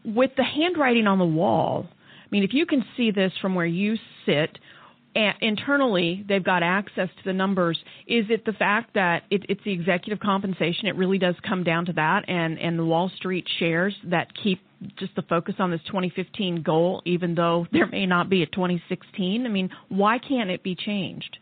with 0.05 0.31
the 0.38 0.43
handwriting 0.43 1.08
on 1.08 1.19
the 1.19 1.25
wall. 1.25 1.88
I 1.89 2.27
mean, 2.31 2.43
if 2.43 2.53
you 2.53 2.65
can 2.65 2.86
see 2.96 3.12
this 3.12 3.31
from 3.41 3.55
where 3.55 3.65
you 3.65 3.98
sit, 4.25 4.60
internally 5.41 6.24
they've 6.27 6.43
got 6.43 6.63
access 6.63 7.10
to 7.17 7.24
the 7.25 7.34
numbers. 7.34 7.77
Is 8.08 8.25
it 8.29 8.46
the 8.46 8.53
fact 8.53 8.93
that 8.93 9.24
it, 9.29 9.46
it's 9.50 9.63
the 9.63 9.72
executive 9.72 10.19
compensation? 10.19 10.88
It 10.88 10.96
really 10.96 11.17
does 11.17 11.36
come 11.48 11.63
down 11.63 11.86
to 11.88 11.93
that, 11.93 12.25
and 12.27 12.60
and 12.60 12.77
the 12.77 12.86
Wall 12.86 13.12
Street 13.17 13.48
shares 13.58 13.96
that 14.05 14.27
keep 14.41 14.62
just 14.98 15.15
the 15.15 15.24
focus 15.24 15.55
on 15.60 15.72
this 15.72 15.81
2015 15.88 16.62
goal, 16.62 17.01
even 17.05 17.36
though 17.36 17.67
there 17.72 17.88
may 17.88 18.05
not 18.05 18.29
be 18.29 18.43
a 18.43 18.46
2016. 18.46 19.46
I 19.46 19.50
mean, 19.50 19.69
why 19.89 20.19
can't 20.19 20.50
it 20.50 20.63
be 20.63 20.75
changed? 20.75 21.38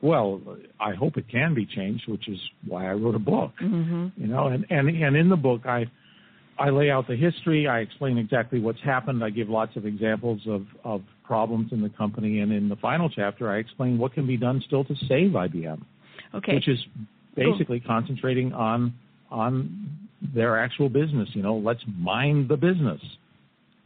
Well, 0.00 0.40
I 0.78 0.94
hope 0.94 1.16
it 1.16 1.28
can 1.28 1.54
be 1.54 1.66
changed, 1.66 2.08
which 2.08 2.28
is 2.28 2.38
why 2.66 2.88
I 2.88 2.92
wrote 2.92 3.16
a 3.16 3.20
book. 3.20 3.52
Mm-hmm. 3.60 4.08
You 4.16 4.28
know, 4.28 4.46
and 4.46 4.64
and 4.70 4.88
and 4.88 5.16
in 5.16 5.28
the 5.28 5.36
book 5.36 5.62
I 5.66 5.86
I 6.58 6.70
lay 6.70 6.90
out 6.90 7.06
the 7.08 7.16
history. 7.16 7.68
I 7.68 7.80
explain 7.80 8.18
exactly 8.18 8.60
what's 8.60 8.80
happened. 8.80 9.24
I 9.24 9.30
give 9.30 9.48
lots 9.48 9.76
of 9.76 9.86
examples 9.86 10.40
of 10.46 10.66
of 10.84 11.02
problems 11.24 11.72
in 11.72 11.82
the 11.82 11.88
company, 11.90 12.40
and 12.40 12.52
in 12.52 12.68
the 12.68 12.76
final 12.76 13.08
chapter, 13.08 13.50
I 13.50 13.58
explain 13.58 13.98
what 13.98 14.14
can 14.14 14.26
be 14.26 14.36
done 14.36 14.62
still 14.66 14.84
to 14.84 14.94
save 15.08 15.32
IBM. 15.32 15.82
Okay. 16.34 16.54
Which 16.54 16.68
is 16.68 16.78
basically 17.34 17.80
cool. 17.80 17.88
concentrating 17.88 18.52
on 18.52 18.94
on 19.30 19.98
their 20.34 20.58
actual 20.58 20.88
business. 20.88 21.28
You 21.32 21.42
know, 21.42 21.56
let's 21.56 21.82
mind 21.96 22.48
the 22.48 22.56
business. 22.56 23.00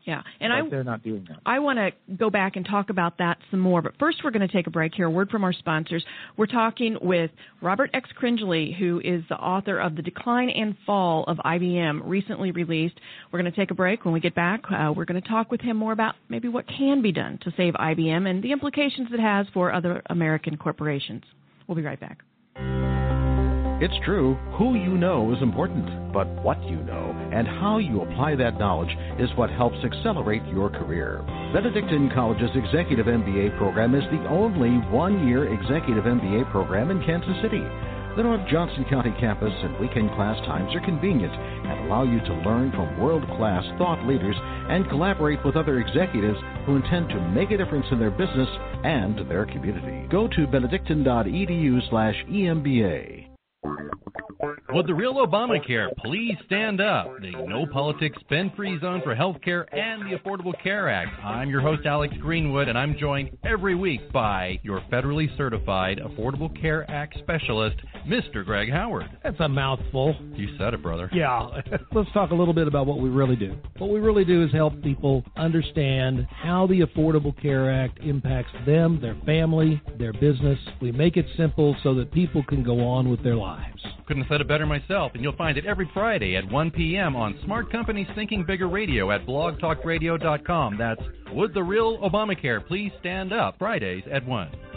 Yeah, 0.04 0.22
and 0.40 0.52
I 0.52 0.68
they're 0.68 0.82
not 0.82 1.04
doing 1.04 1.24
that. 1.28 1.38
I 1.46 1.60
want 1.60 1.78
to 1.78 1.92
go 2.16 2.28
back 2.28 2.56
and 2.56 2.66
talk 2.66 2.90
about 2.90 3.18
that 3.18 3.38
some 3.52 3.60
more, 3.60 3.82
but 3.82 3.92
first 4.00 4.18
we're 4.24 4.32
going 4.32 4.46
to 4.46 4.52
take 4.52 4.66
a 4.66 4.70
break 4.70 4.94
here. 4.94 5.06
A 5.06 5.10
word 5.10 5.30
from 5.30 5.44
our 5.44 5.52
sponsors. 5.52 6.04
We're 6.36 6.46
talking 6.46 6.96
with 7.00 7.30
Robert 7.60 7.90
X. 7.94 8.10
Cringely, 8.20 8.76
who 8.76 9.00
is 9.04 9.22
the 9.28 9.36
author 9.36 9.78
of 9.78 9.94
The 9.94 10.02
Decline 10.02 10.50
and 10.50 10.76
Fall 10.86 11.24
of 11.28 11.36
IBM, 11.38 12.00
recently 12.04 12.50
released. 12.50 12.98
We're 13.30 13.40
going 13.40 13.52
to 13.52 13.56
take 13.56 13.70
a 13.70 13.74
break. 13.74 14.04
When 14.04 14.12
we 14.12 14.18
get 14.18 14.34
back, 14.34 14.62
uh, 14.70 14.92
we're 14.94 15.04
going 15.04 15.22
to 15.22 15.28
talk 15.28 15.52
with 15.52 15.60
him 15.60 15.76
more 15.76 15.92
about 15.92 16.16
maybe 16.28 16.48
what 16.48 16.66
can 16.66 17.00
be 17.00 17.12
done 17.12 17.38
to 17.44 17.52
save 17.56 17.74
IBM 17.74 18.28
and 18.28 18.42
the 18.42 18.50
implications 18.50 19.08
it 19.12 19.20
has 19.20 19.46
for 19.54 19.72
other 19.72 20.02
American 20.06 20.56
corporations. 20.56 21.22
We'll 21.68 21.76
be 21.76 21.82
right 21.82 22.00
back. 22.00 22.18
It's 23.82 23.98
true, 24.04 24.34
who 24.54 24.76
you 24.76 24.96
know 24.96 25.34
is 25.34 25.42
important, 25.42 26.12
but 26.12 26.28
what 26.44 26.62
you 26.70 26.76
know 26.86 27.10
and 27.34 27.48
how 27.48 27.78
you 27.78 28.02
apply 28.02 28.36
that 28.36 28.56
knowledge 28.56 28.96
is 29.18 29.28
what 29.34 29.50
helps 29.50 29.82
accelerate 29.82 30.44
your 30.54 30.70
career. 30.70 31.20
Benedictine 31.52 32.08
College's 32.14 32.54
Executive 32.54 33.06
MBA 33.06 33.58
program 33.58 33.96
is 33.96 34.04
the 34.12 34.24
only 34.28 34.78
one 34.94 35.26
year 35.26 35.52
executive 35.52 36.04
MBA 36.04 36.48
program 36.52 36.92
in 36.92 37.02
Kansas 37.02 37.34
City. 37.42 37.58
The 38.14 38.22
North 38.22 38.46
Johnson 38.48 38.86
County 38.88 39.12
campus 39.18 39.52
and 39.52 39.76
weekend 39.80 40.14
class 40.14 40.38
times 40.46 40.72
are 40.76 40.86
convenient 40.86 41.34
and 41.34 41.86
allow 41.86 42.04
you 42.04 42.20
to 42.20 42.34
learn 42.46 42.70
from 42.70 43.00
world 43.00 43.26
class 43.34 43.64
thought 43.78 44.06
leaders 44.06 44.36
and 44.70 44.88
collaborate 44.90 45.44
with 45.44 45.56
other 45.56 45.80
executives 45.80 46.38
who 46.66 46.76
intend 46.76 47.08
to 47.08 47.28
make 47.30 47.50
a 47.50 47.56
difference 47.56 47.86
in 47.90 47.98
their 47.98 48.12
business 48.12 48.48
and 48.84 49.28
their 49.28 49.44
community. 49.44 50.06
Go 50.08 50.28
to 50.28 50.46
benedictine.edu 50.46 51.90
slash 51.90 52.14
EMBA. 52.30 53.21
Thank 53.62 53.78
you. 53.80 54.21
Would 54.72 54.86
the 54.86 54.94
real 54.94 55.14
Obamacare 55.16 55.94
please 55.98 56.34
stand 56.46 56.80
up? 56.80 57.20
The 57.20 57.32
no 57.46 57.66
politics, 57.70 58.16
spend 58.20 58.54
free 58.56 58.80
zone 58.80 59.02
for 59.04 59.14
health 59.14 59.36
care 59.44 59.62
and 59.74 60.10
the 60.10 60.16
Affordable 60.16 60.54
Care 60.62 60.88
Act. 60.88 61.10
I'm 61.22 61.50
your 61.50 61.60
host, 61.60 61.84
Alex 61.84 62.14
Greenwood, 62.18 62.68
and 62.68 62.78
I'm 62.78 62.96
joined 62.98 63.36
every 63.44 63.74
week 63.74 64.00
by 64.12 64.58
your 64.62 64.80
federally 64.90 65.36
certified 65.36 66.00
Affordable 66.02 66.58
Care 66.58 66.90
Act 66.90 67.18
specialist, 67.18 67.76
Mr. 68.08 68.42
Greg 68.42 68.70
Howard. 68.70 69.10
That's 69.22 69.38
a 69.40 69.48
mouthful. 69.48 70.16
You 70.34 70.56
said 70.56 70.72
it, 70.72 70.82
brother. 70.82 71.10
Yeah. 71.12 71.48
Let's 71.92 72.10
talk 72.12 72.30
a 72.30 72.34
little 72.34 72.54
bit 72.54 72.66
about 72.66 72.86
what 72.86 72.98
we 72.98 73.10
really 73.10 73.36
do. 73.36 73.54
What 73.76 73.90
we 73.90 74.00
really 74.00 74.24
do 74.24 74.42
is 74.42 74.52
help 74.52 74.82
people 74.82 75.22
understand 75.36 76.26
how 76.30 76.66
the 76.66 76.80
Affordable 76.80 77.38
Care 77.42 77.70
Act 77.70 77.98
impacts 78.00 78.52
them, 78.64 79.02
their 79.02 79.16
family, 79.26 79.82
their 79.98 80.14
business. 80.14 80.58
We 80.80 80.92
make 80.92 81.18
it 81.18 81.26
simple 81.36 81.76
so 81.82 81.94
that 81.96 82.10
people 82.10 82.42
can 82.42 82.64
go 82.64 82.80
on 82.80 83.10
with 83.10 83.22
their 83.22 83.36
lives. 83.36 83.82
Couldn't 84.06 84.24
have 84.24 84.34
said 84.34 84.40
it 84.40 84.48
better 84.62 84.80
myself, 84.80 85.12
and 85.14 85.22
you'll 85.22 85.36
find 85.36 85.58
it 85.58 85.66
every 85.66 85.90
Friday 85.92 86.36
at 86.36 86.50
1 86.50 86.70
p.m. 86.72 87.16
on 87.16 87.38
Smart 87.44 87.70
Companies 87.70 88.06
Thinking 88.14 88.44
Bigger 88.44 88.68
Radio 88.68 89.10
at 89.10 89.26
blogtalkradio.com. 89.26 90.78
That's 90.78 91.00
Would 91.32 91.54
the 91.54 91.62
Real 91.62 91.98
Obamacare 91.98 92.64
Please 92.66 92.92
Stand 93.00 93.32
Up? 93.32 93.58
Fridays 93.58 94.04
at 94.10 94.26
1. 94.26 94.71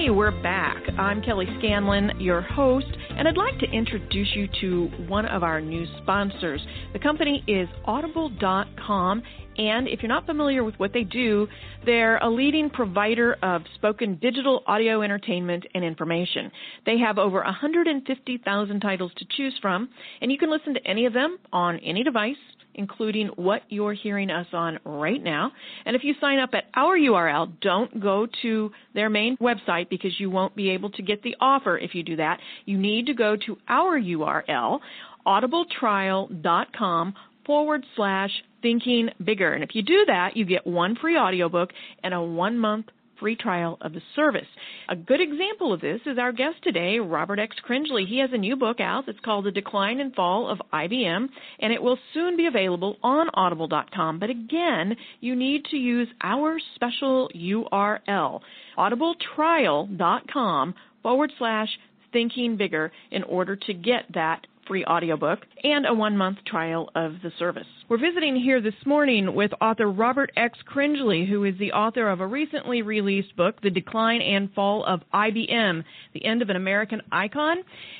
Hey, 0.00 0.08
we're 0.08 0.30
back. 0.42 0.82
I'm 0.98 1.20
Kelly 1.20 1.44
Scanlon, 1.58 2.12
your 2.18 2.40
host, 2.40 2.86
and 3.10 3.28
I'd 3.28 3.36
like 3.36 3.58
to 3.58 3.66
introduce 3.66 4.34
you 4.34 4.48
to 4.62 4.86
one 5.08 5.26
of 5.26 5.42
our 5.42 5.60
new 5.60 5.84
sponsors. 6.00 6.66
The 6.94 6.98
company 6.98 7.44
is 7.46 7.68
Audible.com, 7.84 9.22
and 9.58 9.86
if 9.86 10.00
you're 10.00 10.08
not 10.08 10.24
familiar 10.24 10.64
with 10.64 10.74
what 10.76 10.94
they 10.94 11.04
do, 11.04 11.46
they're 11.84 12.16
a 12.16 12.30
leading 12.30 12.70
provider 12.70 13.36
of 13.42 13.60
spoken 13.74 14.16
digital 14.22 14.62
audio 14.66 15.02
entertainment 15.02 15.66
and 15.74 15.84
information. 15.84 16.50
They 16.86 16.96
have 16.96 17.18
over 17.18 17.42
150,000 17.42 18.80
titles 18.80 19.12
to 19.18 19.26
choose 19.36 19.58
from, 19.60 19.90
and 20.22 20.32
you 20.32 20.38
can 20.38 20.50
listen 20.50 20.72
to 20.72 20.86
any 20.86 21.04
of 21.04 21.12
them 21.12 21.36
on 21.52 21.78
any 21.80 22.02
device 22.02 22.36
including 22.80 23.28
what 23.36 23.60
you're 23.68 23.92
hearing 23.92 24.30
us 24.30 24.46
on 24.54 24.78
right 24.86 25.22
now. 25.22 25.52
And 25.84 25.94
if 25.94 26.02
you 26.02 26.14
sign 26.18 26.38
up 26.38 26.50
at 26.54 26.64
our 26.74 26.96
URL, 26.96 27.52
don't 27.60 28.00
go 28.00 28.26
to 28.40 28.70
their 28.94 29.10
main 29.10 29.36
website 29.36 29.90
because 29.90 30.18
you 30.18 30.30
won't 30.30 30.56
be 30.56 30.70
able 30.70 30.88
to 30.92 31.02
get 31.02 31.22
the 31.22 31.36
offer 31.40 31.76
if 31.76 31.94
you 31.94 32.02
do 32.02 32.16
that. 32.16 32.38
You 32.64 32.78
need 32.78 33.06
to 33.06 33.14
go 33.14 33.36
to 33.46 33.58
our 33.68 34.00
URL, 34.00 34.80
audibletrial.com 35.26 37.14
forward 37.44 37.84
slash 37.96 38.30
thinking 38.62 39.10
bigger. 39.22 39.52
And 39.52 39.62
if 39.62 39.74
you 39.74 39.82
do 39.82 40.04
that, 40.06 40.36
you 40.36 40.46
get 40.46 40.66
one 40.66 40.96
free 40.96 41.18
audiobook 41.18 41.70
and 42.02 42.14
a 42.14 42.22
one 42.22 42.58
month 42.58 42.86
free 43.20 43.36
trial 43.36 43.78
of 43.80 43.92
the 43.92 44.02
service. 44.16 44.48
A 44.88 44.96
good 44.96 45.20
example 45.20 45.72
of 45.72 45.80
this 45.80 46.00
is 46.06 46.18
our 46.18 46.32
guest 46.32 46.56
today, 46.64 46.98
Robert 46.98 47.38
X. 47.38 47.54
Cringely. 47.68 48.06
He 48.06 48.18
has 48.18 48.30
a 48.32 48.38
new 48.38 48.56
book 48.56 48.80
out 48.80 49.04
that's 49.06 49.20
called 49.20 49.44
The 49.44 49.52
Decline 49.52 50.00
and 50.00 50.14
Fall 50.14 50.48
of 50.48 50.58
IBM, 50.72 51.28
and 51.60 51.72
it 51.72 51.82
will 51.82 51.98
soon 52.14 52.36
be 52.36 52.46
available 52.46 52.96
on 53.02 53.28
audible.com. 53.34 54.18
But 54.18 54.30
again, 54.30 54.96
you 55.20 55.36
need 55.36 55.66
to 55.66 55.76
use 55.76 56.08
our 56.22 56.58
special 56.74 57.30
URL, 57.36 58.40
audibletrial.com 58.78 60.74
forward 61.02 61.32
slash 61.38 61.68
thinking 62.12 62.56
bigger 62.56 62.90
in 63.10 63.22
order 63.24 63.54
to 63.54 63.74
get 63.74 64.04
that 64.14 64.46
free 64.66 64.84
audiobook 64.84 65.40
and 65.62 65.86
a 65.86 65.94
one 65.94 66.16
month 66.16 66.38
trial 66.46 66.90
of 66.94 67.14
the 67.22 67.32
service. 67.38 67.66
We're 67.90 67.98
visiting 67.98 68.36
here 68.36 68.60
this 68.60 68.86
morning 68.86 69.34
with 69.34 69.50
author 69.60 69.90
Robert 69.90 70.30
X. 70.36 70.56
Cringely, 70.64 71.28
who 71.28 71.42
is 71.42 71.58
the 71.58 71.72
author 71.72 72.08
of 72.08 72.20
a 72.20 72.26
recently 72.26 72.82
released 72.82 73.34
book, 73.34 73.60
The 73.62 73.70
Decline 73.70 74.22
and 74.22 74.48
Fall 74.54 74.84
of 74.84 75.00
IBM, 75.12 75.82
The 76.14 76.24
End 76.24 76.40
of 76.40 76.50
an 76.50 76.54
American 76.54 77.02
Icon. 77.10 77.56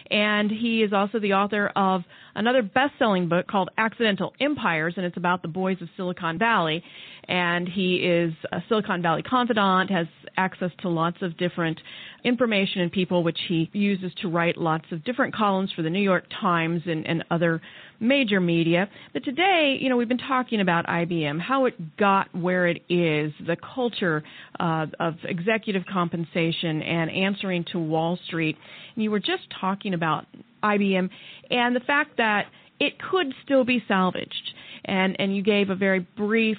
And 0.08 0.48
he 0.48 0.84
is 0.84 0.92
also 0.92 1.18
the 1.18 1.32
author 1.32 1.72
of 1.74 2.02
another 2.36 2.62
best 2.62 2.92
selling 3.00 3.28
book 3.28 3.48
called 3.48 3.70
Accidental 3.78 4.32
Empires, 4.40 4.94
and 4.96 5.04
it's 5.04 5.16
about 5.16 5.42
the 5.42 5.48
boys 5.48 5.78
of 5.80 5.88
Silicon 5.96 6.38
Valley. 6.38 6.84
And 7.26 7.68
he 7.68 7.96
is 7.96 8.32
a 8.52 8.62
Silicon 8.68 9.02
Valley 9.02 9.22
confidant, 9.22 9.90
has 9.90 10.06
access 10.36 10.70
to 10.82 10.88
lots 10.88 11.18
of 11.22 11.36
different 11.36 11.80
information 12.24 12.80
and 12.80 12.92
people, 12.92 13.24
which 13.24 13.38
he 13.48 13.68
uses 13.72 14.12
to 14.22 14.28
write 14.28 14.56
lots 14.56 14.84
of 14.92 15.04
different 15.04 15.34
columns 15.34 15.72
for 15.74 15.82
the 15.82 15.90
New 15.90 16.00
York 16.00 16.24
Times 16.40 16.82
and, 16.86 17.06
and 17.06 17.24
other 17.30 17.60
major 18.00 18.40
media. 18.40 18.88
But 19.12 19.24
today, 19.24 19.78
you 19.80 19.88
know, 19.88 19.96
we've 19.96 20.08
been 20.08 20.18
talking 20.18 20.60
about 20.60 20.86
IBM, 20.86 21.40
how 21.40 21.64
it 21.64 21.96
got 21.96 22.34
where 22.34 22.66
it 22.66 22.82
is, 22.90 23.32
the 23.46 23.56
culture 23.74 24.22
uh, 24.60 24.86
of 25.00 25.14
executive 25.24 25.84
compensation 25.90 26.82
and 26.82 27.10
answering 27.10 27.64
to 27.72 27.78
Wall 27.78 28.18
Street. 28.26 28.58
And 28.94 29.02
you 29.02 29.10
were 29.10 29.20
just 29.20 29.44
talking 29.58 29.94
about 29.94 30.26
IBM 30.62 31.08
and 31.50 31.74
the 31.74 31.80
fact 31.80 32.18
that 32.18 32.46
it 32.78 32.94
could 33.00 33.32
still 33.42 33.64
be 33.64 33.82
salvaged. 33.88 34.52
And 34.84 35.18
and 35.18 35.34
you 35.34 35.42
gave 35.42 35.70
a 35.70 35.74
very 35.74 36.00
brief 36.00 36.58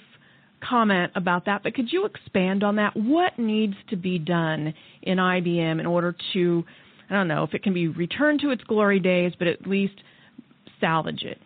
comment 0.68 1.12
about 1.16 1.46
that, 1.46 1.62
but 1.64 1.76
could 1.76 1.92
you 1.92 2.06
expand 2.06 2.64
on 2.64 2.78
that? 2.78 2.96
What 2.96 3.38
needs 3.38 3.76
to 3.92 3.96
be 3.96 4.18
done 4.18 4.74
in 5.04 5.18
IBM 5.20 5.80
in 5.80 5.86
order 5.86 6.16
to 6.34 6.64
I 7.10 7.14
don't 7.14 7.28
know 7.28 7.44
if 7.44 7.54
it 7.54 7.62
can 7.62 7.74
be 7.74 7.88
returned 7.88 8.40
to 8.42 8.50
its 8.50 8.64
glory 8.64 9.00
days, 9.00 9.34
but 9.38 9.48
at 9.48 9.68
least 9.68 9.96
salvage 10.80 11.22
it? 11.22 11.40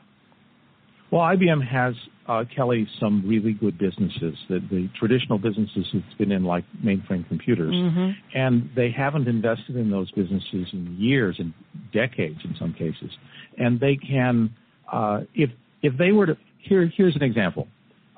Well, 1.12 1.22
IBM 1.22 1.66
has 1.68 1.94
uh, 2.28 2.44
Kelly 2.56 2.88
some 3.00 3.28
really 3.28 3.54
good 3.54 3.78
businesses. 3.78 4.36
The, 4.50 4.60
the 4.72 4.90
traditional 5.00 5.38
businesses 5.38 5.86
it's 5.94 6.18
been 6.18 6.32
in, 6.32 6.44
like 6.44 6.66
mainframe 6.84 7.28
computers, 7.28 7.74
mm-hmm. 7.74 8.38
and 8.38 8.70
they 8.76 8.92
haven't 8.92 9.28
invested 9.28 9.76
in 9.76 9.92
those 9.92 10.10
businesses 10.12 10.68
in 10.74 10.96
years 10.98 11.36
and 11.40 11.54
decades 11.94 12.40
in 12.44 12.56
some 12.60 12.74
cases. 12.74 13.12
And 13.58 13.80
they 13.80 13.96
can, 13.96 14.56
uh, 14.92 15.22
if 15.36 15.52
if 15.82 15.98
they 15.98 16.12
were 16.12 16.26
to 16.26 16.38
here, 16.58 16.92
here's 16.96 17.16
an 17.16 17.24
example. 17.24 17.68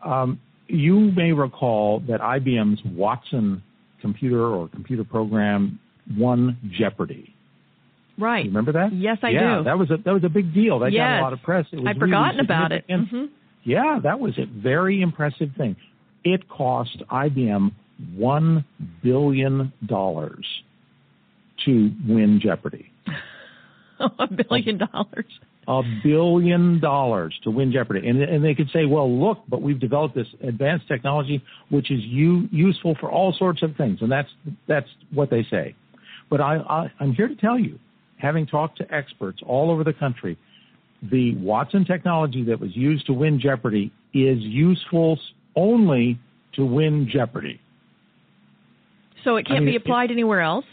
Um, 0.03 0.39
you 0.67 1.11
may 1.11 1.31
recall 1.33 2.01
that 2.07 2.21
IBM's 2.21 2.79
Watson 2.85 3.61
computer 4.01 4.45
or 4.45 4.69
computer 4.69 5.03
program 5.03 5.79
won 6.17 6.57
Jeopardy. 6.77 7.33
Right. 8.17 8.45
You 8.45 8.49
remember 8.49 8.71
that? 8.73 8.93
Yes, 8.93 9.17
I 9.21 9.29
yeah, 9.29 9.57
do. 9.57 9.63
that 9.65 9.77
was 9.77 9.91
a 9.91 9.97
that 9.97 10.11
was 10.11 10.23
a 10.23 10.29
big 10.29 10.53
deal. 10.53 10.79
That 10.79 10.91
yes. 10.91 11.01
got 11.01 11.19
a 11.19 11.21
lot 11.21 11.33
of 11.33 11.41
press. 11.43 11.65
It 11.71 11.77
was 11.77 11.85
I'd 11.87 12.01
really 12.01 12.11
forgotten 12.11 12.39
about 12.39 12.71
it. 12.71 12.85
Mm-hmm. 12.89 13.25
Yeah, 13.63 13.99
that 14.01 14.19
was 14.19 14.37
a 14.37 14.45
very 14.45 15.01
impressive 15.01 15.49
thing. 15.57 15.75
It 16.23 16.49
cost 16.49 16.97
IBM 17.11 17.71
one 18.15 18.65
billion 19.03 19.73
dollars 19.85 20.45
to 21.65 21.91
win 22.07 22.39
Jeopardy. 22.41 22.91
a 23.99 24.27
billion 24.27 24.77
dollars. 24.77 25.25
A 25.67 25.81
billion 26.01 26.79
dollars 26.79 27.37
to 27.43 27.51
win 27.51 27.73
Jeopardy, 27.73 28.07
and 28.07 28.21
and 28.21 28.43
they 28.43 28.55
could 28.55 28.69
say, 28.71 28.85
well, 28.85 29.11
look, 29.11 29.39
but 29.49 29.61
we've 29.61 29.79
developed 29.79 30.15
this 30.15 30.27
advanced 30.41 30.87
technology 30.87 31.43
which 31.69 31.91
is 31.91 31.99
u- 32.03 32.47
useful 32.51 32.95
for 33.01 33.11
all 33.11 33.33
sorts 33.37 33.61
of 33.63 33.75
things, 33.75 33.99
and 34.01 34.09
that's 34.09 34.29
that's 34.67 34.87
what 35.13 35.29
they 35.29 35.45
say. 35.51 35.75
But 36.29 36.39
I, 36.39 36.55
I 36.57 36.91
I'm 37.01 37.13
here 37.13 37.27
to 37.27 37.35
tell 37.35 37.59
you, 37.59 37.79
having 38.17 38.45
talked 38.45 38.77
to 38.79 38.93
experts 38.93 39.39
all 39.45 39.71
over 39.71 39.83
the 39.83 39.93
country, 39.93 40.37
the 41.01 41.35
Watson 41.35 41.85
technology 41.85 42.43
that 42.45 42.59
was 42.59 42.75
used 42.75 43.05
to 43.07 43.13
win 43.13 43.39
Jeopardy 43.39 43.91
is 44.13 44.39
useful 44.39 45.19
only 45.55 46.19
to 46.53 46.65
win 46.65 47.09
Jeopardy. 47.11 47.59
So 49.23 49.35
it 49.35 49.45
can't 49.45 49.57
I 49.57 49.59
mean, 49.59 49.73
be 49.73 49.75
applied 49.75 50.09
it, 50.09 50.13
anywhere 50.13 50.41
else. 50.41 50.65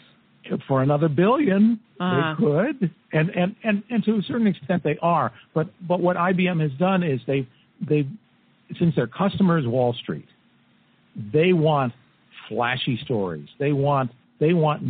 For 0.68 0.82
another 0.82 1.08
1000000000 1.08 1.78
uh-huh. 2.00 2.34
they 2.38 2.44
could, 2.44 2.94
and, 3.12 3.30
and 3.30 3.56
and 3.62 3.82
and 3.88 4.04
to 4.04 4.16
a 4.16 4.22
certain 4.22 4.46
extent 4.46 4.82
they 4.82 4.98
are. 5.00 5.32
But 5.54 5.68
but 5.86 6.00
what 6.00 6.16
IBM 6.16 6.60
has 6.60 6.72
done 6.78 7.02
is 7.02 7.20
they 7.26 7.48
they 7.80 8.06
since 8.78 8.94
their 8.94 9.06
customers 9.06 9.66
Wall 9.66 9.94
Street, 9.94 10.26
they 11.32 11.52
want 11.52 11.92
flashy 12.48 12.98
stories. 13.04 13.48
They 13.58 13.72
want 13.72 14.10
they 14.40 14.52
want 14.52 14.82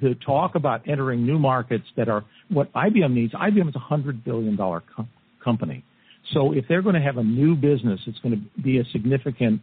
to 0.00 0.14
talk 0.16 0.54
about 0.54 0.88
entering 0.88 1.24
new 1.24 1.38
markets 1.38 1.84
that 1.96 2.08
are 2.08 2.24
what 2.48 2.72
IBM 2.72 3.12
needs. 3.12 3.32
IBM 3.32 3.68
is 3.68 3.74
a 3.74 3.80
hundred 3.80 4.24
billion 4.24 4.56
dollar 4.56 4.82
co- 4.96 5.06
company, 5.42 5.84
so 6.32 6.52
if 6.52 6.64
they're 6.68 6.82
going 6.82 6.94
to 6.94 7.00
have 7.00 7.16
a 7.16 7.22
new 7.22 7.54
business, 7.54 8.00
it's 8.06 8.18
going 8.18 8.34
to 8.34 8.62
be 8.62 8.78
a 8.78 8.84
significant 8.92 9.62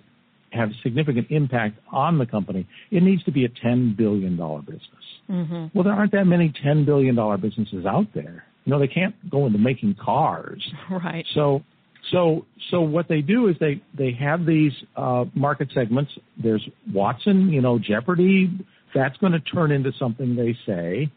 have 0.51 0.69
significant 0.81 1.27
impact 1.29 1.77
on 1.91 2.17
the 2.17 2.25
company. 2.25 2.65
It 2.89 3.03
needs 3.03 3.23
to 3.25 3.31
be 3.31 3.45
a 3.45 3.49
ten 3.49 3.95
billion 3.97 4.37
dollar 4.37 4.61
business. 4.61 4.81
Mm-hmm. 5.29 5.77
Well, 5.77 5.83
there 5.83 5.93
aren't 5.93 6.13
that 6.13 6.25
many 6.25 6.53
ten 6.63 6.85
billion 6.85 7.15
dollar 7.15 7.37
businesses 7.37 7.85
out 7.85 8.07
there. 8.13 8.45
You 8.65 8.71
know, 8.71 8.79
they 8.79 8.87
can't 8.87 9.15
go 9.29 9.45
into 9.45 9.59
making 9.59 9.95
cars. 10.03 10.65
Right. 10.89 11.25
So 11.35 11.63
so, 12.11 12.45
so 12.71 12.81
what 12.81 13.07
they 13.07 13.21
do 13.21 13.47
is 13.47 13.55
they 13.59 13.81
they 13.97 14.11
have 14.19 14.45
these 14.45 14.71
uh, 14.95 15.25
market 15.35 15.69
segments. 15.73 16.11
There's 16.41 16.65
Watson, 16.93 17.49
you 17.49 17.61
know, 17.61 17.79
Jeopardy. 17.79 18.49
That's 18.93 19.17
going 19.17 19.33
to 19.33 19.39
turn 19.39 19.71
into 19.71 19.91
something 19.99 20.35
they 20.35 20.57
say. 20.65 21.11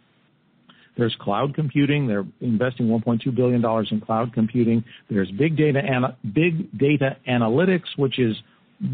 There's 0.96 1.16
cloud 1.20 1.54
computing. 1.54 2.06
They're 2.06 2.26
investing 2.40 2.86
1.2 2.88 3.34
billion 3.34 3.60
dollars 3.60 3.88
in 3.90 4.00
cloud 4.00 4.32
computing. 4.32 4.84
There's 5.08 5.30
big 5.30 5.56
data 5.56 5.78
ana- 5.78 6.16
big 6.34 6.76
data 6.76 7.16
analytics, 7.28 7.96
which 7.96 8.18
is 8.18 8.36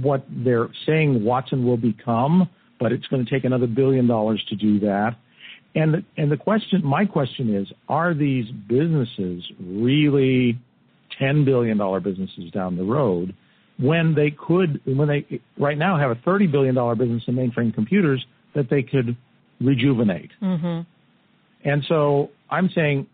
what 0.02 0.24
they're 0.28 0.68
saying 0.86 1.24
Watson 1.24 1.64
will 1.64 1.76
become, 1.76 2.48
but 2.78 2.92
it's 2.92 3.06
going 3.06 3.24
to 3.24 3.30
take 3.30 3.44
another 3.44 3.66
billion 3.66 4.06
dollars 4.06 4.44
to 4.50 4.56
do 4.56 4.80
that. 4.80 5.16
And 5.74 5.94
the, 5.94 6.04
and 6.16 6.32
the 6.32 6.36
question, 6.36 6.84
my 6.84 7.04
question 7.04 7.54
is, 7.54 7.68
are 7.88 8.14
these 8.14 8.46
businesses 8.68 9.44
really 9.60 10.58
$10 11.20 11.44
billion 11.44 11.78
businesses 12.02 12.50
down 12.50 12.76
the 12.76 12.84
road 12.84 13.34
when 13.78 14.14
they 14.14 14.30
could, 14.30 14.80
when 14.86 15.06
they 15.06 15.40
right 15.58 15.76
now 15.76 15.98
have 15.98 16.10
a 16.10 16.14
$30 16.14 16.50
billion 16.50 16.74
business 16.96 17.22
in 17.26 17.34
mainframe 17.34 17.74
computers 17.74 18.24
that 18.56 18.68
they 18.68 18.82
could 18.82 19.16
rejuvenate. 19.60 20.32
Mm-hmm. 20.42 20.80
And 21.68 21.84
so 21.88 22.30
I'm 22.50 22.68
saying 22.74 23.06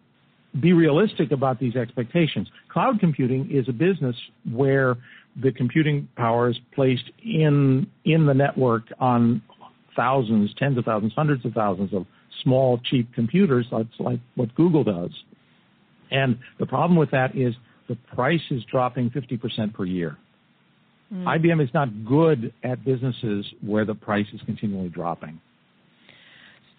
be 0.60 0.72
realistic 0.72 1.32
about 1.32 1.58
these 1.58 1.76
expectations. 1.76 2.48
Cloud 2.70 3.00
computing 3.00 3.50
is 3.50 3.68
a 3.68 3.72
business 3.72 4.16
where 4.50 4.96
the 5.40 5.50
computing 5.52 6.08
power 6.16 6.50
is 6.50 6.58
placed 6.74 7.10
in, 7.24 7.86
in 8.04 8.26
the 8.26 8.34
network 8.34 8.84
on 9.00 9.42
thousands, 9.96 10.50
tens 10.58 10.76
of 10.76 10.84
thousands, 10.84 11.12
hundreds 11.14 11.44
of 11.44 11.52
thousands 11.52 11.92
of 11.94 12.06
small, 12.42 12.78
cheap 12.90 13.12
computers. 13.14 13.66
That's 13.70 13.88
like 13.98 14.20
what 14.34 14.54
Google 14.54 14.84
does. 14.84 15.10
And 16.10 16.38
the 16.58 16.66
problem 16.66 16.98
with 16.98 17.10
that 17.12 17.34
is 17.34 17.54
the 17.88 17.96
price 18.14 18.42
is 18.50 18.62
dropping 18.70 19.10
50% 19.10 19.72
per 19.72 19.84
year. 19.86 20.18
Mm. 21.12 21.24
IBM 21.24 21.62
is 21.62 21.68
not 21.74 22.04
good 22.04 22.52
at 22.62 22.84
businesses 22.84 23.46
where 23.64 23.84
the 23.84 23.94
price 23.94 24.26
is 24.32 24.40
continually 24.46 24.88
dropping. 24.88 25.40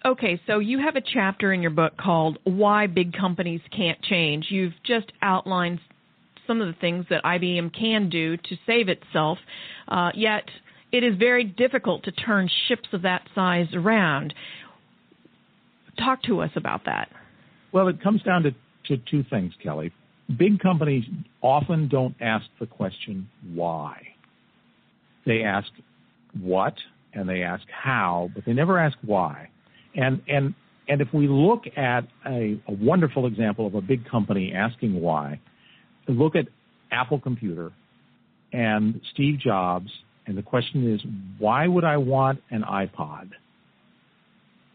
Okay, 0.04 0.40
so 0.46 0.58
you 0.58 0.80
have 0.80 0.96
a 0.96 1.00
chapter 1.00 1.52
in 1.52 1.62
your 1.62 1.70
book 1.70 1.96
called 1.96 2.38
Why 2.44 2.86
Big 2.86 3.14
Companies 3.14 3.62
Can't 3.74 4.00
Change. 4.02 4.46
You've 4.50 4.74
just 4.84 5.10
outlined 5.22 5.80
some 6.46 6.60
of 6.60 6.66
the 6.66 6.78
things 6.78 7.06
that 7.08 7.24
IBM 7.24 7.74
can 7.74 8.10
do 8.10 8.36
to 8.36 8.56
save 8.66 8.90
itself, 8.90 9.38
uh, 9.88 10.10
yet 10.14 10.44
it 10.92 11.02
is 11.02 11.16
very 11.16 11.44
difficult 11.44 12.04
to 12.04 12.12
turn 12.12 12.50
ships 12.68 12.88
of 12.92 13.02
that 13.02 13.22
size 13.34 13.68
around. 13.72 14.34
Talk 15.98 16.22
to 16.24 16.40
us 16.40 16.50
about 16.54 16.84
that. 16.84 17.08
Well, 17.72 17.88
it 17.88 18.02
comes 18.02 18.22
down 18.22 18.42
to, 18.42 18.50
to 18.88 19.02
two 19.10 19.24
things, 19.30 19.54
Kelly 19.62 19.90
big 20.38 20.58
companies 20.60 21.04
often 21.42 21.88
don't 21.88 22.14
ask 22.20 22.46
the 22.60 22.66
question 22.66 23.28
why. 23.52 24.13
They 25.26 25.42
ask 25.42 25.68
what 26.40 26.74
and 27.12 27.28
they 27.28 27.42
ask 27.42 27.64
how, 27.70 28.30
but 28.34 28.44
they 28.44 28.52
never 28.52 28.78
ask 28.78 28.96
why. 29.02 29.48
And 29.94 30.22
and 30.28 30.54
and 30.88 31.00
if 31.00 31.08
we 31.14 31.28
look 31.28 31.64
at 31.76 32.06
a, 32.26 32.60
a 32.68 32.72
wonderful 32.72 33.26
example 33.26 33.66
of 33.66 33.74
a 33.74 33.80
big 33.80 34.08
company 34.08 34.52
asking 34.52 35.00
why, 35.00 35.40
look 36.08 36.36
at 36.36 36.46
Apple 36.90 37.20
Computer 37.20 37.72
and 38.52 39.00
Steve 39.12 39.38
Jobs, 39.38 39.90
and 40.26 40.36
the 40.36 40.42
question 40.42 40.92
is, 40.92 41.00
why 41.38 41.66
would 41.66 41.84
I 41.84 41.96
want 41.96 42.42
an 42.50 42.62
iPod? 42.62 43.30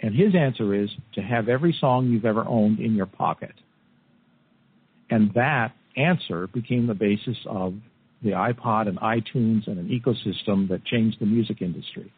And 0.02 0.16
his 0.16 0.34
answer 0.36 0.74
is 0.74 0.90
to 1.16 1.22
have 1.22 1.50
every 1.50 1.76
song 1.80 2.10
you've 2.10 2.26
ever 2.26 2.46
owned 2.48 2.80
in 2.80 2.96
your 2.96 3.06
pocket. 3.06 3.54
And 5.10 5.34
that 5.34 5.74
answer 5.98 6.48
became 6.48 6.88
the 6.88 6.94
basis 6.94 7.38
of 7.46 7.74
the 8.24 8.32
iPod 8.32 8.88
and 8.88 8.98
iTunes 9.00 9.68
and 9.68 9.78
an 9.78 9.90
ecosystem 9.90 10.68
that 10.70 10.84
changed 10.86 11.18
the 11.20 11.26
music 11.26 11.62
industry. 11.62 12.12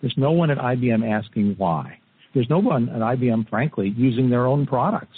There's 0.00 0.14
no 0.16 0.32
one 0.32 0.50
at 0.50 0.58
IBM 0.58 1.08
asking 1.08 1.54
why. 1.56 1.98
There's 2.34 2.50
no 2.50 2.58
one 2.58 2.88
at 2.88 3.00
IBM, 3.00 3.48
frankly, 3.48 3.94
using 3.96 4.28
their 4.28 4.46
own 4.46 4.66
products. 4.66 5.16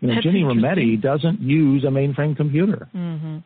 You 0.00 0.08
know, 0.08 0.14
That's 0.16 0.26
Ginni 0.26 0.42
Rometty 0.42 1.00
doesn't 1.00 1.40
use 1.40 1.84
a 1.84 1.88
mainframe 1.88 2.36
computer. 2.36 2.88
Mm-hmm. 2.94 3.38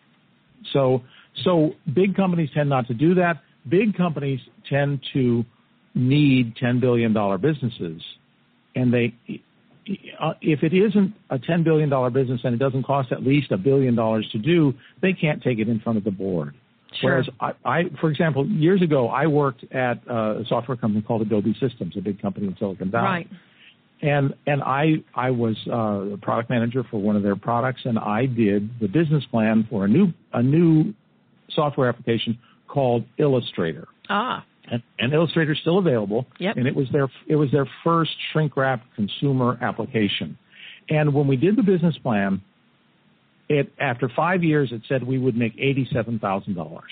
So, 0.73 1.03
so 1.45 1.75
big 1.95 2.17
companies 2.17 2.49
tend 2.55 2.69
not 2.69 2.89
to 2.89 2.95
do 2.95 3.15
that. 3.15 3.43
Big 3.69 3.97
companies 3.97 4.41
tend 4.69 5.01
to 5.13 5.45
need 5.95 6.57
$10 6.57 6.81
billion 6.81 7.13
businesses. 7.41 8.03
And 8.75 8.93
they, 8.93 9.15
if 10.41 10.63
it 10.63 10.75
isn't 10.75 11.15
a 11.31 11.39
$10 11.39 11.65
billion 11.65 11.89
business 12.13 12.41
and 12.45 12.55
it 12.55 12.59
doesn't 12.59 12.85
cost 12.85 13.13
at 13.13 13.23
least 13.23 13.53
a 13.53 13.57
billion 13.57 13.95
dollars 13.95 14.29
to 14.33 14.39
do, 14.39 14.75
they 15.01 15.13
can't 15.13 15.43
take 15.43 15.59
it 15.59 15.69
in 15.69 15.81
front 15.81 15.99
of 15.99 16.05
the 16.05 16.11
board. 16.11 16.55
Sure. 17.01 17.11
Whereas 17.11 17.29
I, 17.41 17.53
I, 17.65 17.83
for 18.01 18.11
example, 18.11 18.47
years 18.47 18.83
ago, 18.83 19.09
I 19.09 19.27
worked 19.27 19.65
at 19.73 19.99
uh, 20.09 20.41
a 20.41 20.45
software 20.49 20.77
company 20.77 21.03
called 21.03 21.23
Adobe 21.23 21.55
Systems, 21.61 21.97
a 21.97 22.01
big 22.01 22.21
company 22.21 22.47
in 22.47 22.57
Silicon 22.59 22.91
Valley. 22.91 23.05
Right. 23.05 23.29
And 24.01 24.33
and 24.47 24.63
I 24.63 25.03
I 25.13 25.31
was 25.31 25.57
uh, 25.67 26.15
a 26.15 26.17
product 26.19 26.51
manager 26.51 26.85
for 26.89 26.99
one 26.99 27.17
of 27.17 27.25
their 27.25 27.35
products, 27.35 27.81
and 27.85 27.99
I 27.99 28.27
did 28.27 28.71
the 28.81 28.87
business 28.87 29.25
plan 29.29 29.67
for 29.69 29.87
a 29.87 29.89
new 29.89 30.13
a 30.33 30.41
new 30.41 30.95
software 31.51 31.89
application 31.89 32.39
called 32.69 33.05
Illustrator. 33.19 33.89
Ah. 34.09 34.45
And, 34.71 34.83
and 34.99 35.13
Illustrator 35.13 35.53
is 35.53 35.59
still 35.61 35.79
available. 35.79 36.27
Yep. 36.39 36.57
And 36.57 36.67
it 36.67 36.75
was 36.75 36.87
their 36.93 37.09
it 37.27 37.37
was 37.37 37.51
their 37.51 37.69
first 37.85 38.11
shrink 38.33 38.57
wrap 38.57 38.83
consumer 38.97 39.59
application. 39.63 40.39
And 40.89 41.15
when 41.15 41.27
we 41.27 41.37
did 41.37 41.57
the 41.57 41.63
business 41.63 41.97
plan, 42.03 42.43
it 43.49 43.73
after 43.79 44.11
five 44.15 44.43
years, 44.43 44.71
it 44.73 44.83
said 44.89 45.03
we 45.03 45.19
would 45.19 45.37
make 45.37 45.55
eighty-seven 45.59 46.19
thousand 46.19 46.55
dollars. 46.55 46.91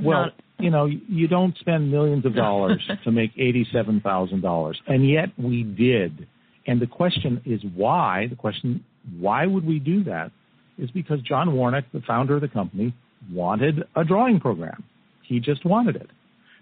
Well, 0.00 0.24
Not- 0.24 0.34
you 0.60 0.70
know, 0.70 0.86
you 0.86 1.28
don't 1.28 1.56
spend 1.58 1.90
millions 1.90 2.26
of 2.26 2.34
dollars 2.34 2.82
to 3.04 3.12
make 3.12 3.32
eighty-seven 3.38 4.00
thousand 4.00 4.42
dollars, 4.42 4.80
and 4.86 5.08
yet 5.08 5.28
we 5.38 5.62
did. 5.62 6.26
And 6.66 6.80
the 6.80 6.86
question 6.86 7.40
is 7.46 7.60
why? 7.74 8.26
The 8.28 8.36
question, 8.36 8.84
why 9.18 9.46
would 9.46 9.64
we 9.64 9.78
do 9.78 10.04
that? 10.04 10.30
Is 10.76 10.90
because 10.90 11.20
John 11.22 11.54
Warnock, 11.54 11.84
the 11.92 12.02
founder 12.06 12.36
of 12.36 12.40
the 12.40 12.48
company, 12.48 12.94
wanted 13.32 13.84
a 13.96 14.04
drawing 14.04 14.38
program. 14.38 14.84
He 15.22 15.40
just 15.40 15.64
wanted 15.64 15.96
it. 15.96 16.08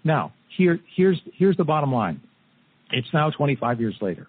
Now, 0.03 0.33
here, 0.55 0.79
here's 0.95 1.19
here's 1.33 1.57
the 1.57 1.63
bottom 1.63 1.91
line. 1.91 2.21
It's 2.91 3.07
now 3.13 3.29
25 3.29 3.79
years 3.79 3.95
later. 4.01 4.27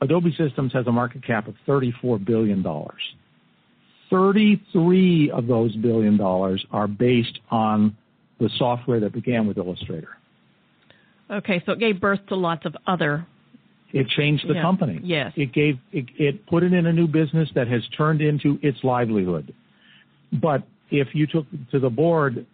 Adobe 0.00 0.34
Systems 0.36 0.72
has 0.72 0.86
a 0.86 0.92
market 0.92 1.24
cap 1.24 1.48
of 1.48 1.54
34 1.66 2.18
billion 2.18 2.62
dollars. 2.62 3.00
33 4.10 5.30
of 5.30 5.46
those 5.46 5.74
billion 5.76 6.16
dollars 6.16 6.64
are 6.70 6.86
based 6.86 7.38
on 7.50 7.96
the 8.38 8.50
software 8.58 9.00
that 9.00 9.12
began 9.12 9.46
with 9.46 9.56
Illustrator. 9.56 10.16
Okay, 11.30 11.62
so 11.64 11.72
it 11.72 11.78
gave 11.78 12.00
birth 12.00 12.20
to 12.28 12.36
lots 12.36 12.66
of 12.66 12.76
other. 12.86 13.26
It 13.92 14.08
changed 14.08 14.46
the 14.46 14.54
Yeah. 14.54 14.62
company. 14.62 15.00
Yes. 15.02 15.32
It 15.36 15.52
gave 15.52 15.78
it, 15.92 16.06
it 16.18 16.46
put 16.46 16.62
it 16.62 16.72
in 16.72 16.86
a 16.86 16.92
new 16.92 17.06
business 17.06 17.50
that 17.54 17.68
has 17.68 17.86
turned 17.96 18.20
into 18.20 18.58
its 18.60 18.82
livelihood. 18.84 19.54
But 20.32 20.64
if 20.90 21.14
you 21.14 21.26
took 21.26 21.46
to 21.70 21.78
the 21.78 21.90
board 21.90 22.44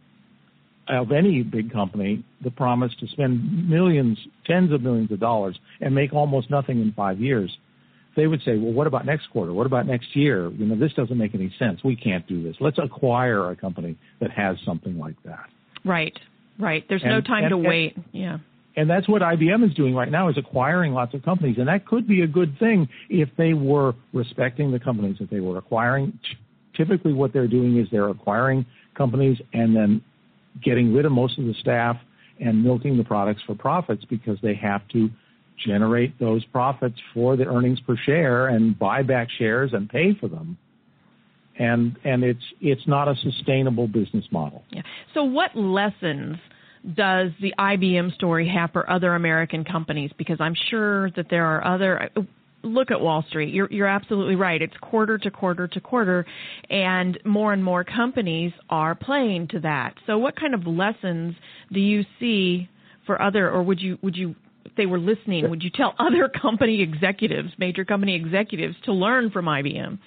of 0.91 1.13
any 1.13 1.43
big 1.43 1.73
company 1.73 2.25
the 2.43 2.51
promise 2.51 2.93
to 3.01 3.07
spend 3.09 3.69
millions, 3.69 4.19
tens 4.47 4.73
of 4.73 4.83
millions 4.83 5.11
of 5.13 5.21
dollars 5.21 5.59
and 5.81 5.95
make 5.95 6.13
almost 6.13 6.51
nothing 6.51 6.81
in 6.81 6.93
five 6.93 7.21
years, 7.21 7.51
they 8.17 8.27
would 8.27 8.43
say, 8.43 8.57
well, 8.57 8.73
what 8.73 8.87
about 8.87 9.07
next 9.07 9.31
quarter? 9.31 9.53
What 9.53 9.67
about 9.67 9.87
next 9.87 10.17
year? 10.17 10.51
You 10.51 10.67
know, 10.67 10.77
this 10.77 10.93
doesn't 10.95 11.17
make 11.17 11.35
any 11.35 11.55
sense. 11.59 11.81
We 11.85 11.97
can't 11.97 12.27
do 12.27 12.43
this. 12.43 12.57
Let's 12.61 12.79
acquire 12.79 13.51
a 13.51 13.57
company 13.57 13.97
that 14.21 14.31
has 14.33 14.57
something 14.65 14.99
like 14.99 15.15
that. 15.25 15.47
Right, 15.85 16.19
right. 16.59 16.85
There's 16.89 17.05
no 17.05 17.21
time 17.21 17.45
and- 17.45 17.51
to 17.51 17.57
and- 17.57 17.67
wait. 17.67 17.97
Yeah. 18.13 18.39
And 18.77 18.89
that's 18.89 19.09
what 19.09 19.21
IBM 19.21 19.65
is 19.69 19.75
doing 19.75 19.95
right 19.95 20.11
now 20.11 20.29
is 20.29 20.39
acquiring 20.39 20.95
lots 20.95 21.13
of 21.13 21.23
companies. 21.25 21.57
And 21.59 21.67
that 21.69 21.87
could 21.87 22.07
be 22.07 22.23
a 22.23 22.27
good 22.27 22.57
thing 22.59 22.89
if 23.09 23.29
they 23.37 23.53
were 23.53 23.95
respecting 24.13 24.71
the 24.71 24.79
companies 24.79 25.17
that 25.19 25.29
they 25.29 25.41
were 25.41 25.59
acquiring. 25.59 26.19
Typically 26.77 27.13
what 27.13 27.33
they're 27.33 27.49
doing 27.49 27.79
is 27.79 27.89
they're 27.91 28.09
acquiring 28.09 28.65
companies 28.95 29.39
and 29.53 29.75
then 29.75 30.03
getting 30.63 30.93
rid 30.93 31.05
of 31.05 31.13
most 31.13 31.39
of 31.39 31.47
the 31.47 31.55
staff 31.55 31.97
and 32.41 32.63
milking 32.63 32.97
the 32.97 33.05
products 33.05 33.43
for 33.47 33.55
profits 33.55 34.05
because 34.07 34.39
they 34.43 34.55
have 34.55 34.87
to 34.89 35.11
generate 35.65 36.19
those 36.19 36.45
profits 36.47 36.97
for 37.13 37.37
the 37.37 37.45
earnings 37.45 37.79
per 37.81 37.97
share 37.97 38.49
and 38.49 38.79
buy 38.79 39.03
back 39.03 39.29
shares 39.39 39.73
and 39.73 39.89
pay 39.89 40.15
for 40.19 40.29
them. 40.29 40.57
And 41.59 41.99
and 42.05 42.25
it's 42.25 42.45
it's 42.61 42.87
not 42.87 43.09
a 43.09 43.15
sustainable 43.17 43.87
business 43.87 44.25
model. 44.31 44.65
Yeah. 44.71 44.83
So, 45.13 45.25
what 45.25 45.55
lessons 45.55 46.39
does 46.95 47.33
the 47.41 47.53
IBM 47.59 48.15
story 48.15 48.49
have 48.49 48.71
for 48.73 48.89
other 48.89 49.15
American 49.15 49.65
companies? 49.65 50.11
Because 50.17 50.39
I'm 50.41 50.55
sure 50.71 51.11
that 51.13 51.27
there 51.29 51.45
are 51.45 51.65
other. 51.75 52.09
Look 52.63 52.91
at 52.91 53.01
Wall 53.01 53.25
Street. 53.29 53.55
You're 53.55 53.71
you're 53.71 53.87
absolutely 53.87 54.37
right. 54.37 54.61
It's 54.61 54.77
quarter 54.81 55.17
to 55.19 55.31
quarter 55.31 55.67
to 55.67 55.81
quarter, 55.81 56.27
and 56.69 57.19
more 57.25 57.53
and 57.53 57.65
more 57.65 57.85
companies 57.85 58.53
are 58.69 58.95
playing 58.95 59.49
to 59.49 59.61
that. 59.61 59.95
So, 60.07 60.19
what 60.19 60.37
kind 60.37 60.55
of 60.55 60.67
lessons 60.67 61.35
do 61.73 61.81
you 61.81 62.05
see 62.19 62.69
for 63.07 63.21
other, 63.21 63.51
or 63.51 63.63
would 63.63 63.81
you 63.81 63.99
would 64.03 64.17
you 64.17 64.35
if 64.65 64.77
they 64.77 64.87
were 64.87 64.99
listening, 64.99 65.49
would 65.51 65.63
you 65.63 65.71
tell 65.71 65.95
other 65.99 66.29
company 66.43 66.83
executives, 66.83 67.51
major 67.59 67.85
company 67.85 68.15
executives, 68.15 68.77
to 68.85 68.93
learn 68.93 69.31
from 69.31 69.47
IBM? 69.47 69.99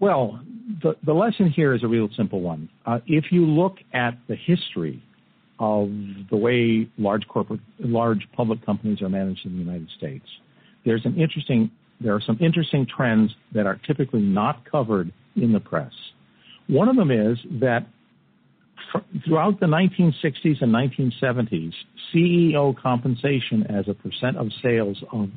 Well, 0.00 0.40
the, 0.82 0.94
the 1.04 1.12
lesson 1.12 1.50
here 1.50 1.74
is 1.74 1.82
a 1.82 1.88
real 1.88 2.08
simple 2.16 2.40
one. 2.40 2.68
Uh, 2.86 3.00
if 3.06 3.26
you 3.30 3.44
look 3.44 3.78
at 3.92 4.16
the 4.28 4.36
history 4.36 5.02
of 5.58 5.88
the 6.30 6.36
way 6.36 6.88
large 6.98 7.26
corporate, 7.26 7.60
large 7.80 8.28
public 8.36 8.64
companies 8.64 9.02
are 9.02 9.08
managed 9.08 9.44
in 9.44 9.52
the 9.54 9.58
United 9.58 9.88
States, 9.96 10.24
there's 10.88 11.04
an 11.04 11.20
interesting, 11.20 11.70
there 12.00 12.14
are 12.14 12.20
some 12.20 12.38
interesting 12.40 12.86
trends 12.86 13.30
that 13.52 13.66
are 13.66 13.78
typically 13.86 14.22
not 14.22 14.64
covered 14.70 15.12
in 15.36 15.52
the 15.52 15.60
press. 15.60 15.92
One 16.66 16.88
of 16.88 16.96
them 16.96 17.10
is 17.10 17.36
that 17.60 17.86
throughout 19.26 19.60
the 19.60 19.66
1960s 19.66 20.62
and 20.62 20.72
1970s, 20.72 21.72
CEO 22.10 22.74
compensation 22.80 23.66
as 23.68 23.86
a 23.86 23.92
percent 23.92 24.38
of 24.38 24.48
sales 24.62 24.96
of 25.12 25.28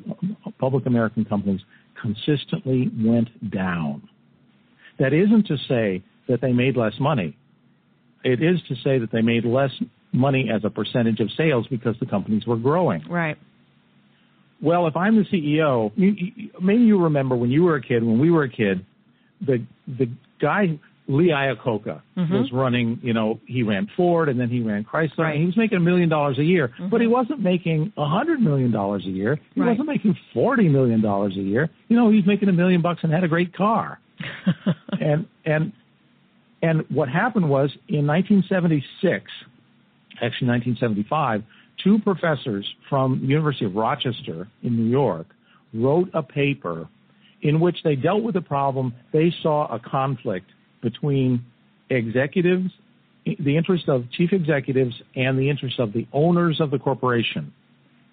public 0.58 0.86
American 0.86 1.26
companies 1.26 1.60
consistently 2.00 2.90
went 2.98 3.28
down. 3.50 4.08
That 4.98 5.12
isn't 5.12 5.46
to 5.48 5.58
say 5.68 6.02
that 6.28 6.40
they 6.40 6.52
made 6.52 6.78
less 6.78 6.94
money. 6.98 7.36
It 8.24 8.42
is 8.42 8.58
to 8.68 8.74
say 8.76 8.98
that 8.98 9.10
they 9.12 9.20
made 9.20 9.44
less 9.44 9.70
money 10.12 10.48
as 10.50 10.64
a 10.64 10.70
percentage 10.70 11.20
of 11.20 11.28
sales 11.36 11.66
because 11.68 11.96
the 12.00 12.06
companies 12.06 12.46
were 12.46 12.56
growing. 12.56 13.04
Right. 13.06 13.36
Well, 14.62 14.86
if 14.86 14.96
I'm 14.96 15.16
the 15.16 15.24
CEO, 15.24 15.90
you, 15.96 16.14
you, 16.16 16.50
maybe 16.60 16.82
you 16.84 17.02
remember 17.02 17.34
when 17.36 17.50
you 17.50 17.64
were 17.64 17.74
a 17.76 17.82
kid, 17.82 18.02
when 18.04 18.18
we 18.20 18.30
were 18.30 18.44
a 18.44 18.48
kid, 18.48 18.86
the 19.44 19.64
the 19.86 20.08
guy 20.40 20.78
Lee 21.08 21.28
Iacocca 21.30 22.00
Mhm. 22.16 22.30
was 22.30 22.52
running. 22.52 23.00
You 23.02 23.12
know, 23.12 23.40
he 23.44 23.64
ran 23.64 23.88
Ford 23.96 24.28
and 24.28 24.38
then 24.38 24.48
he 24.48 24.60
ran 24.60 24.84
Chrysler. 24.84 25.18
Right. 25.18 25.32
And 25.32 25.40
he 25.40 25.46
was 25.46 25.56
making 25.56 25.78
a 25.78 25.80
million 25.80 26.08
dollars 26.08 26.38
a 26.38 26.44
year, 26.44 26.70
Mhm. 26.78 26.90
but 26.90 27.00
he 27.00 27.08
wasn't 27.08 27.40
making 27.40 27.92
a 27.96 28.06
hundred 28.06 28.40
million 28.40 28.70
dollars 28.70 29.04
a 29.04 29.10
year. 29.10 29.38
He 29.56 29.60
Right. 29.60 29.70
wasn't 29.70 29.88
making 29.88 30.16
forty 30.32 30.68
million 30.68 31.00
dollars 31.00 31.36
a 31.36 31.42
year. 31.42 31.68
You 31.88 31.96
know, 31.96 32.08
he 32.08 32.16
was 32.18 32.26
making 32.26 32.48
a 32.48 32.52
million 32.52 32.80
bucks 32.82 33.02
and 33.02 33.12
had 33.12 33.24
a 33.24 33.28
great 33.28 33.52
car. 33.52 33.98
and 35.00 35.26
and 35.44 35.72
and 36.62 36.84
what 36.88 37.08
happened 37.08 37.48
was 37.48 37.76
in 37.88 38.06
1976, 38.06 39.28
actually 40.22 40.46
1975, 40.48 41.42
two 41.82 41.98
professors 41.98 42.66
from 42.88 43.20
the 43.20 43.26
University 43.26 43.64
of 43.64 43.74
Rochester 43.74 44.48
in 44.62 44.76
New 44.76 44.90
York 44.90 45.26
wrote 45.74 46.08
a 46.14 46.22
paper 46.22 46.88
in 47.42 47.60
which 47.60 47.76
they 47.82 47.96
dealt 47.96 48.22
with 48.22 48.34
the 48.34 48.40
problem. 48.40 48.94
They 49.12 49.32
saw 49.42 49.66
a 49.66 49.78
conflict 49.78 50.46
between 50.82 51.44
executives, 51.90 52.70
the 53.24 53.56
interest 53.56 53.88
of 53.88 54.10
chief 54.12 54.32
executives, 54.32 54.94
and 55.16 55.38
the 55.38 55.48
interest 55.48 55.78
of 55.78 55.92
the 55.92 56.06
owners 56.12 56.60
of 56.60 56.70
the 56.70 56.78
corporation, 56.78 57.52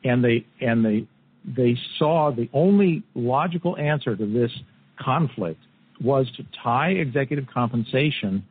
and 0.04 0.24
they 0.24 0.46
and 0.62 0.84
they 0.84 1.08
they 1.46 1.78
saw 1.98 2.32
the 2.32 2.50
only 2.54 3.04
logical 3.16 3.78
answer 3.78 4.16
to 4.16 4.26
this 4.26 4.52
conflict 5.00 5.60
was 6.02 6.30
to 6.38 6.46
tie 6.64 6.90
executive 6.90 7.46
compensation 7.54 8.46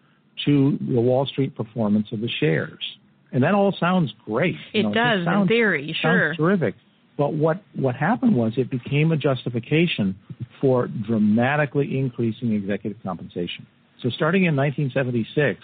to 0.44 0.78
the 0.80 1.00
Wall 1.00 1.26
Street 1.26 1.54
performance 1.56 2.08
of 2.12 2.20
the 2.20 2.28
shares. 2.40 2.82
And 3.32 3.42
that 3.42 3.54
all 3.54 3.74
sounds 3.78 4.12
great. 4.24 4.56
It 4.72 4.78
You 4.78 4.82
know, 4.84 4.94
does 4.94 5.18
just 5.18 5.24
sounds, 5.26 5.42
in 5.42 5.48
theory, 5.48 5.96
sure. 6.00 6.28
Sounds 6.28 6.36
terrific. 6.38 6.74
But 7.16 7.34
what, 7.34 7.62
what 7.74 7.94
happened 7.94 8.34
was 8.34 8.52
it 8.56 8.70
became 8.70 9.12
a 9.12 9.16
justification 9.16 10.16
for 10.60 10.86
dramatically 10.86 11.98
increasing 11.98 12.52
executive 12.52 13.02
compensation. 13.02 13.66
So 14.02 14.08
starting 14.10 14.44
in 14.44 14.54
1976, 14.54 15.60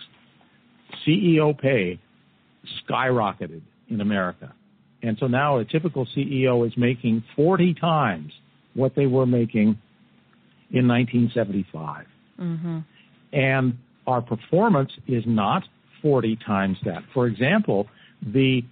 CEO 1.07 1.57
pay 1.57 2.01
skyrocketed 2.89 3.63
in 3.89 4.01
America. 4.01 4.53
And 5.03 5.17
so 5.21 5.27
now 5.27 5.59
a 5.59 5.65
typical 5.65 6.07
CEO 6.17 6.67
is 6.67 6.73
making 6.77 7.23
40 7.37 7.75
times 7.75 8.33
what 8.75 8.95
they 8.97 9.07
were 9.07 9.27
making 9.27 9.79
in 10.71 10.89
1975. 10.89 12.07
hmm 12.37 12.79
And 13.33 13.79
our 14.07 14.21
performance 14.21 14.91
is 15.07 15.25
not 15.27 15.63
40 16.05 16.39
times 16.47 16.77
that. 16.85 17.03
For 17.15 17.27
example, 17.27 17.89
the 18.23 18.63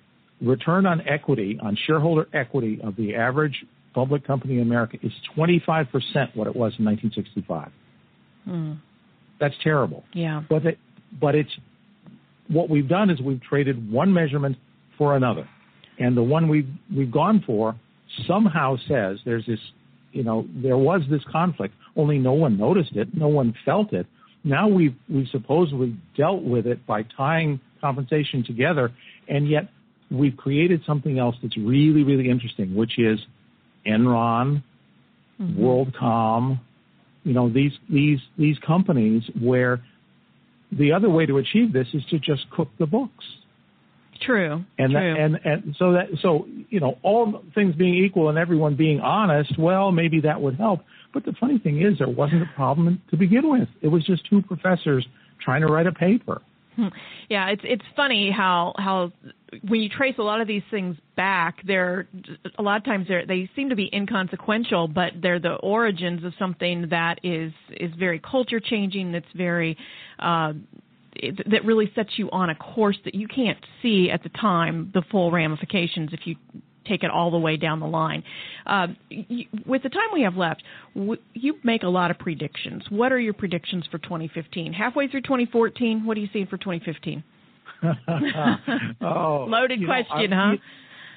return 0.42 0.84
on 0.84 1.00
equity, 1.08 1.58
on 1.62 1.78
shareholder 1.86 2.28
equity 2.34 2.78
of 2.84 2.94
the 2.96 3.16
average 3.16 3.64
public 3.94 4.24
company 4.26 4.56
in 4.56 4.62
America 4.62 4.98
is 5.02 5.12
25% 5.36 5.56
what 6.34 6.46
it 6.46 6.54
was 6.54 6.74
in 6.78 6.84
1965. 6.84 7.70
Mm. 8.46 8.78
That's 9.40 9.54
terrible. 9.64 10.04
Yeah. 10.12 10.42
But 10.48 10.66
it, 10.66 10.78
but 11.20 11.34
it's 11.34 11.50
what 12.48 12.68
we've 12.68 12.88
done 12.88 13.08
is 13.08 13.20
we've 13.20 13.42
traded 13.42 13.90
one 13.90 14.12
measurement 14.12 14.56
for 14.98 15.16
another, 15.16 15.48
and 15.98 16.16
the 16.16 16.22
one 16.22 16.48
we've 16.48 16.68
we've 16.94 17.10
gone 17.10 17.42
for 17.46 17.74
somehow 18.26 18.76
says 18.88 19.18
there's 19.24 19.46
this, 19.46 19.58
you 20.12 20.22
know, 20.22 20.46
there 20.54 20.76
was 20.76 21.02
this 21.10 21.22
conflict. 21.30 21.74
Only 21.96 22.18
no 22.18 22.32
one 22.32 22.58
noticed 22.58 22.94
it, 22.94 23.08
no 23.14 23.28
one 23.28 23.54
felt 23.64 23.92
it. 23.92 24.06
Now 24.44 24.68
we've 24.68 24.94
we've 25.08 25.28
supposedly 25.28 25.96
dealt 26.16 26.42
with 26.42 26.66
it 26.66 26.84
by 26.86 27.02
tying 27.16 27.60
compensation 27.80 28.44
together, 28.44 28.92
and 29.28 29.48
yet 29.48 29.68
we've 30.10 30.36
created 30.36 30.82
something 30.86 31.18
else 31.18 31.36
that's 31.42 31.56
really 31.56 32.02
really 32.02 32.28
interesting, 32.28 32.74
which 32.74 32.98
is 32.98 33.18
Enron, 33.86 34.62
Mhm. 35.40 35.56
WorldCom, 35.56 36.58
you 37.24 37.32
know 37.32 37.48
these 37.48 37.72
these 37.88 38.20
these 38.36 38.58
companies 38.66 39.22
where 39.40 39.80
the 40.72 40.92
other 40.92 41.10
way 41.10 41.26
to 41.26 41.38
achieve 41.38 41.72
this 41.72 41.86
is 41.94 42.04
to 42.10 42.18
just 42.18 42.48
cook 42.50 42.68
the 42.78 42.86
books 42.86 43.24
True. 44.20 44.64
and 44.78 44.92
True. 44.92 45.00
that, 45.00 45.20
and 45.20 45.40
and 45.44 45.76
so 45.78 45.92
that 45.92 46.08
so 46.20 46.46
you 46.70 46.80
know 46.80 46.98
all 47.02 47.42
things 47.54 47.74
being 47.74 47.94
equal 47.94 48.28
and 48.28 48.38
everyone 48.38 48.74
being 48.74 49.00
honest 49.00 49.56
well 49.58 49.92
maybe 49.92 50.20
that 50.20 50.40
would 50.40 50.56
help 50.56 50.80
But 51.12 51.24
the 51.24 51.32
funny 51.38 51.58
thing 51.58 51.82
is, 51.82 51.98
there 51.98 52.08
wasn't 52.08 52.42
a 52.42 52.50
problem 52.54 53.02
to 53.10 53.16
begin 53.16 53.48
with. 53.50 53.68
It 53.82 53.88
was 53.88 54.04
just 54.04 54.28
two 54.28 54.42
professors 54.42 55.06
trying 55.40 55.60
to 55.62 55.66
write 55.66 55.86
a 55.86 55.92
paper. 55.92 56.42
Hmm. 56.76 56.88
Yeah, 57.28 57.50
it's 57.50 57.60
it's 57.64 57.84
funny 57.94 58.30
how 58.30 58.72
how 58.78 59.12
when 59.68 59.82
you 59.82 59.90
trace 59.90 60.14
a 60.18 60.22
lot 60.22 60.40
of 60.40 60.48
these 60.48 60.62
things 60.70 60.96
back, 61.16 61.56
they're 61.66 62.08
a 62.58 62.62
lot 62.62 62.78
of 62.78 62.84
times 62.84 63.08
they 63.08 63.24
they 63.26 63.50
seem 63.54 63.68
to 63.68 63.76
be 63.76 63.90
inconsequential, 63.92 64.88
but 64.88 65.12
they're 65.20 65.38
the 65.38 65.54
origins 65.56 66.24
of 66.24 66.32
something 66.38 66.88
that 66.88 67.18
is 67.22 67.52
is 67.70 67.90
very 67.98 68.18
culture 68.18 68.58
changing. 68.58 69.12
That's 69.12 69.26
very 69.34 69.76
uh, 70.18 70.54
that 71.50 71.64
really 71.64 71.92
sets 71.94 72.10
you 72.16 72.30
on 72.30 72.48
a 72.48 72.54
course 72.54 72.96
that 73.04 73.14
you 73.14 73.28
can't 73.28 73.58
see 73.82 74.10
at 74.10 74.22
the 74.22 74.30
time 74.30 74.90
the 74.94 75.02
full 75.10 75.30
ramifications 75.30 76.10
if 76.12 76.20
you 76.24 76.36
take 76.86 77.02
it 77.02 77.10
all 77.10 77.30
the 77.30 77.38
way 77.38 77.56
down 77.56 77.80
the 77.80 77.86
line. 77.86 78.22
Uh, 78.66 78.88
you, 79.08 79.46
with 79.66 79.82
the 79.82 79.88
time 79.88 80.08
we 80.12 80.22
have 80.22 80.36
left, 80.36 80.62
w- 80.94 81.20
you 81.34 81.54
make 81.64 81.82
a 81.82 81.88
lot 81.88 82.10
of 82.10 82.18
predictions. 82.18 82.82
What 82.90 83.12
are 83.12 83.20
your 83.20 83.34
predictions 83.34 83.84
for 83.90 83.98
2015? 83.98 84.72
Halfway 84.72 85.08
through 85.08 85.22
2014, 85.22 86.04
what 86.04 86.14
do 86.14 86.20
you 86.20 86.28
see 86.32 86.44
for 86.44 86.56
2015? 86.56 87.22
oh, 89.02 89.46
Loaded 89.48 89.84
question, 89.84 90.30
know, 90.30 90.36
I, 90.36 90.50
huh? 90.50 90.56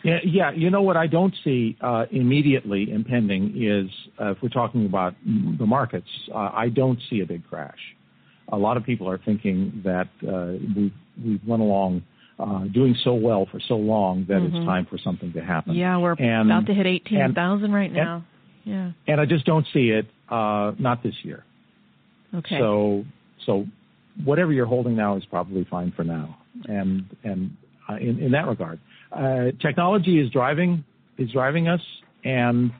Yeah, 0.05 0.19
yeah, 0.23 0.51
you 0.51 0.69
know 0.69 0.83
what 0.83 0.97
I 0.97 1.07
don't 1.07 1.33
see 1.43 1.75
uh, 1.81 2.05
immediately 2.11 2.91
impending 2.91 3.53
is 3.55 3.89
uh, 4.21 4.31
if 4.31 4.37
we're 4.41 4.49
talking 4.49 4.85
about 4.85 5.15
the 5.25 5.65
markets, 5.65 6.07
uh, 6.31 6.51
I 6.53 6.69
don't 6.69 6.99
see 7.09 7.21
a 7.21 7.25
big 7.25 7.43
crash. 7.47 7.79
A 8.51 8.57
lot 8.57 8.77
of 8.77 8.83
people 8.83 9.09
are 9.09 9.17
thinking 9.17 9.81
that 9.83 10.07
uh, 10.21 10.63
we've 10.75 10.93
we've 11.25 11.41
run 11.47 11.59
along 11.59 12.03
uh, 12.37 12.65
doing 12.65 12.95
so 13.03 13.13
well 13.13 13.47
for 13.49 13.59
so 13.67 13.75
long 13.75 14.25
that 14.27 14.35
mm-hmm. 14.35 14.55
it's 14.55 14.65
time 14.65 14.85
for 14.89 14.97
something 14.97 15.31
to 15.33 15.41
happen. 15.41 15.75
Yeah, 15.75 15.97
we're 15.97 16.13
and, 16.13 16.51
about 16.51 16.65
to 16.67 16.73
hit 16.73 16.85
18,000 16.85 17.71
right 17.71 17.91
now. 17.91 18.25
And, 18.65 18.95
yeah. 19.07 19.13
And 19.13 19.21
I 19.21 19.25
just 19.25 19.45
don't 19.45 19.65
see 19.73 19.89
it, 19.89 20.07
uh, 20.29 20.73
not 20.77 21.01
this 21.03 21.15
year. 21.23 21.43
Okay. 22.33 22.57
So, 22.59 23.05
so 23.45 23.65
whatever 24.23 24.51
you're 24.51 24.65
holding 24.65 24.95
now 24.95 25.15
is 25.15 25.23
probably 25.25 25.65
fine 25.69 25.93
for 25.95 26.03
now. 26.03 26.37
And, 26.65 27.05
and 27.23 27.55
uh, 27.89 27.95
in, 27.95 28.19
in 28.19 28.31
that 28.31 28.47
regard, 28.47 28.79
uh, 29.11 29.51
technology 29.61 30.19
is 30.19 30.29
driving, 30.31 30.83
is 31.17 31.31
driving 31.31 31.67
us 31.67 31.81
and, 32.23 32.71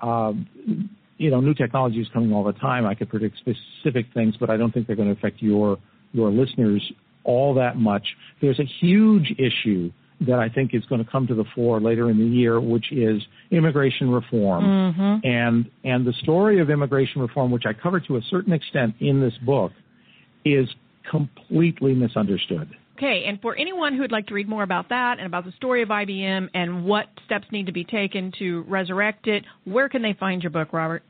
um, 0.00 0.90
you 1.18 1.30
know, 1.30 1.40
new 1.40 1.54
technology 1.54 2.00
is 2.00 2.08
coming 2.12 2.32
all 2.32 2.44
the 2.44 2.52
time. 2.54 2.86
I 2.86 2.94
could 2.94 3.08
predict 3.08 3.36
specific 3.38 4.06
things, 4.14 4.34
but 4.38 4.50
I 4.50 4.56
don't 4.56 4.72
think 4.72 4.86
they're 4.86 4.96
going 4.96 5.08
to 5.08 5.18
affect 5.18 5.40
your, 5.40 5.78
your 6.12 6.30
listeners 6.30 6.82
all 7.26 7.54
that 7.54 7.76
much. 7.76 8.06
There's 8.40 8.58
a 8.58 8.64
huge 8.80 9.34
issue 9.38 9.92
that 10.20 10.38
I 10.38 10.48
think 10.48 10.74
is 10.74 10.84
going 10.86 11.04
to 11.04 11.10
come 11.10 11.26
to 11.26 11.34
the 11.34 11.44
fore 11.54 11.80
later 11.80 12.08
in 12.08 12.18
the 12.18 12.24
year, 12.24 12.58
which 12.58 12.90
is 12.90 13.22
immigration 13.50 14.10
reform. 14.10 14.64
Mm-hmm. 14.64 15.26
And 15.26 15.70
and 15.84 16.06
the 16.06 16.14
story 16.22 16.60
of 16.60 16.70
immigration 16.70 17.20
reform, 17.20 17.50
which 17.50 17.64
I 17.66 17.74
cover 17.74 18.00
to 18.00 18.16
a 18.16 18.22
certain 18.30 18.52
extent 18.52 18.94
in 19.00 19.20
this 19.20 19.34
book, 19.44 19.72
is 20.44 20.68
completely 21.10 21.94
misunderstood. 21.94 22.74
Okay, 22.96 23.24
and 23.26 23.38
for 23.42 23.54
anyone 23.54 23.92
who 23.92 24.00
would 24.00 24.12
like 24.12 24.26
to 24.28 24.34
read 24.34 24.48
more 24.48 24.62
about 24.62 24.88
that 24.88 25.18
and 25.18 25.26
about 25.26 25.44
the 25.44 25.52
story 25.52 25.82
of 25.82 25.90
IBM 25.90 26.48
and 26.54 26.86
what 26.86 27.06
steps 27.26 27.46
need 27.52 27.66
to 27.66 27.72
be 27.72 27.84
taken 27.84 28.32
to 28.38 28.62
resurrect 28.62 29.26
it, 29.26 29.44
where 29.64 29.90
can 29.90 30.00
they 30.00 30.14
find 30.14 30.42
your 30.42 30.50
book, 30.50 30.72
Robert? 30.72 31.02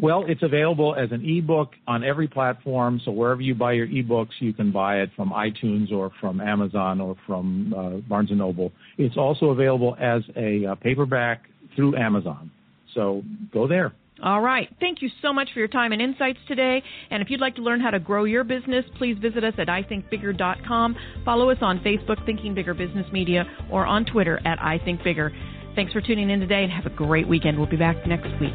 Well, 0.00 0.24
it's 0.26 0.42
available 0.42 0.96
as 0.96 1.12
an 1.12 1.24
ebook 1.24 1.72
on 1.86 2.02
every 2.02 2.26
platform. 2.26 3.00
So 3.04 3.12
wherever 3.12 3.40
you 3.40 3.54
buy 3.54 3.72
your 3.72 3.86
ebooks, 3.86 4.32
you 4.40 4.52
can 4.52 4.72
buy 4.72 5.00
it 5.00 5.10
from 5.14 5.30
iTunes 5.30 5.92
or 5.92 6.10
from 6.20 6.40
Amazon 6.40 7.00
or 7.00 7.16
from 7.26 7.72
uh, 7.76 8.08
Barnes 8.08 8.30
and 8.30 8.38
Noble. 8.38 8.72
It's 8.98 9.16
also 9.16 9.46
available 9.46 9.96
as 10.00 10.22
a 10.36 10.66
uh, 10.66 10.74
paperback 10.76 11.42
through 11.76 11.96
Amazon. 11.96 12.50
So 12.94 13.22
go 13.52 13.68
there. 13.68 13.92
All 14.22 14.40
right. 14.40 14.68
Thank 14.80 15.02
you 15.02 15.10
so 15.22 15.32
much 15.32 15.48
for 15.52 15.58
your 15.58 15.68
time 15.68 15.92
and 15.92 16.00
insights 16.00 16.38
today. 16.46 16.82
And 17.10 17.22
if 17.22 17.30
you'd 17.30 17.40
like 17.40 17.56
to 17.56 17.62
learn 17.62 17.80
how 17.80 17.90
to 17.90 17.98
grow 17.98 18.24
your 18.24 18.44
business, 18.44 18.84
please 18.96 19.18
visit 19.18 19.44
us 19.44 19.54
at 19.58 19.66
ithinkbigger.com. 19.66 20.96
Follow 21.24 21.50
us 21.50 21.58
on 21.60 21.80
Facebook, 21.80 22.24
Thinking 22.24 22.54
Bigger 22.54 22.74
Business 22.74 23.06
Media, 23.12 23.44
or 23.70 23.86
on 23.86 24.04
Twitter 24.04 24.40
at 24.46 24.58
ithinkbigger. 24.58 25.30
Thanks 25.74 25.92
for 25.92 26.00
tuning 26.00 26.30
in 26.30 26.40
today 26.40 26.62
and 26.62 26.72
have 26.72 26.86
a 26.86 26.94
great 26.94 27.26
weekend. 27.26 27.58
We'll 27.58 27.68
be 27.68 27.76
back 27.76 28.06
next 28.06 28.28
week. 28.40 28.54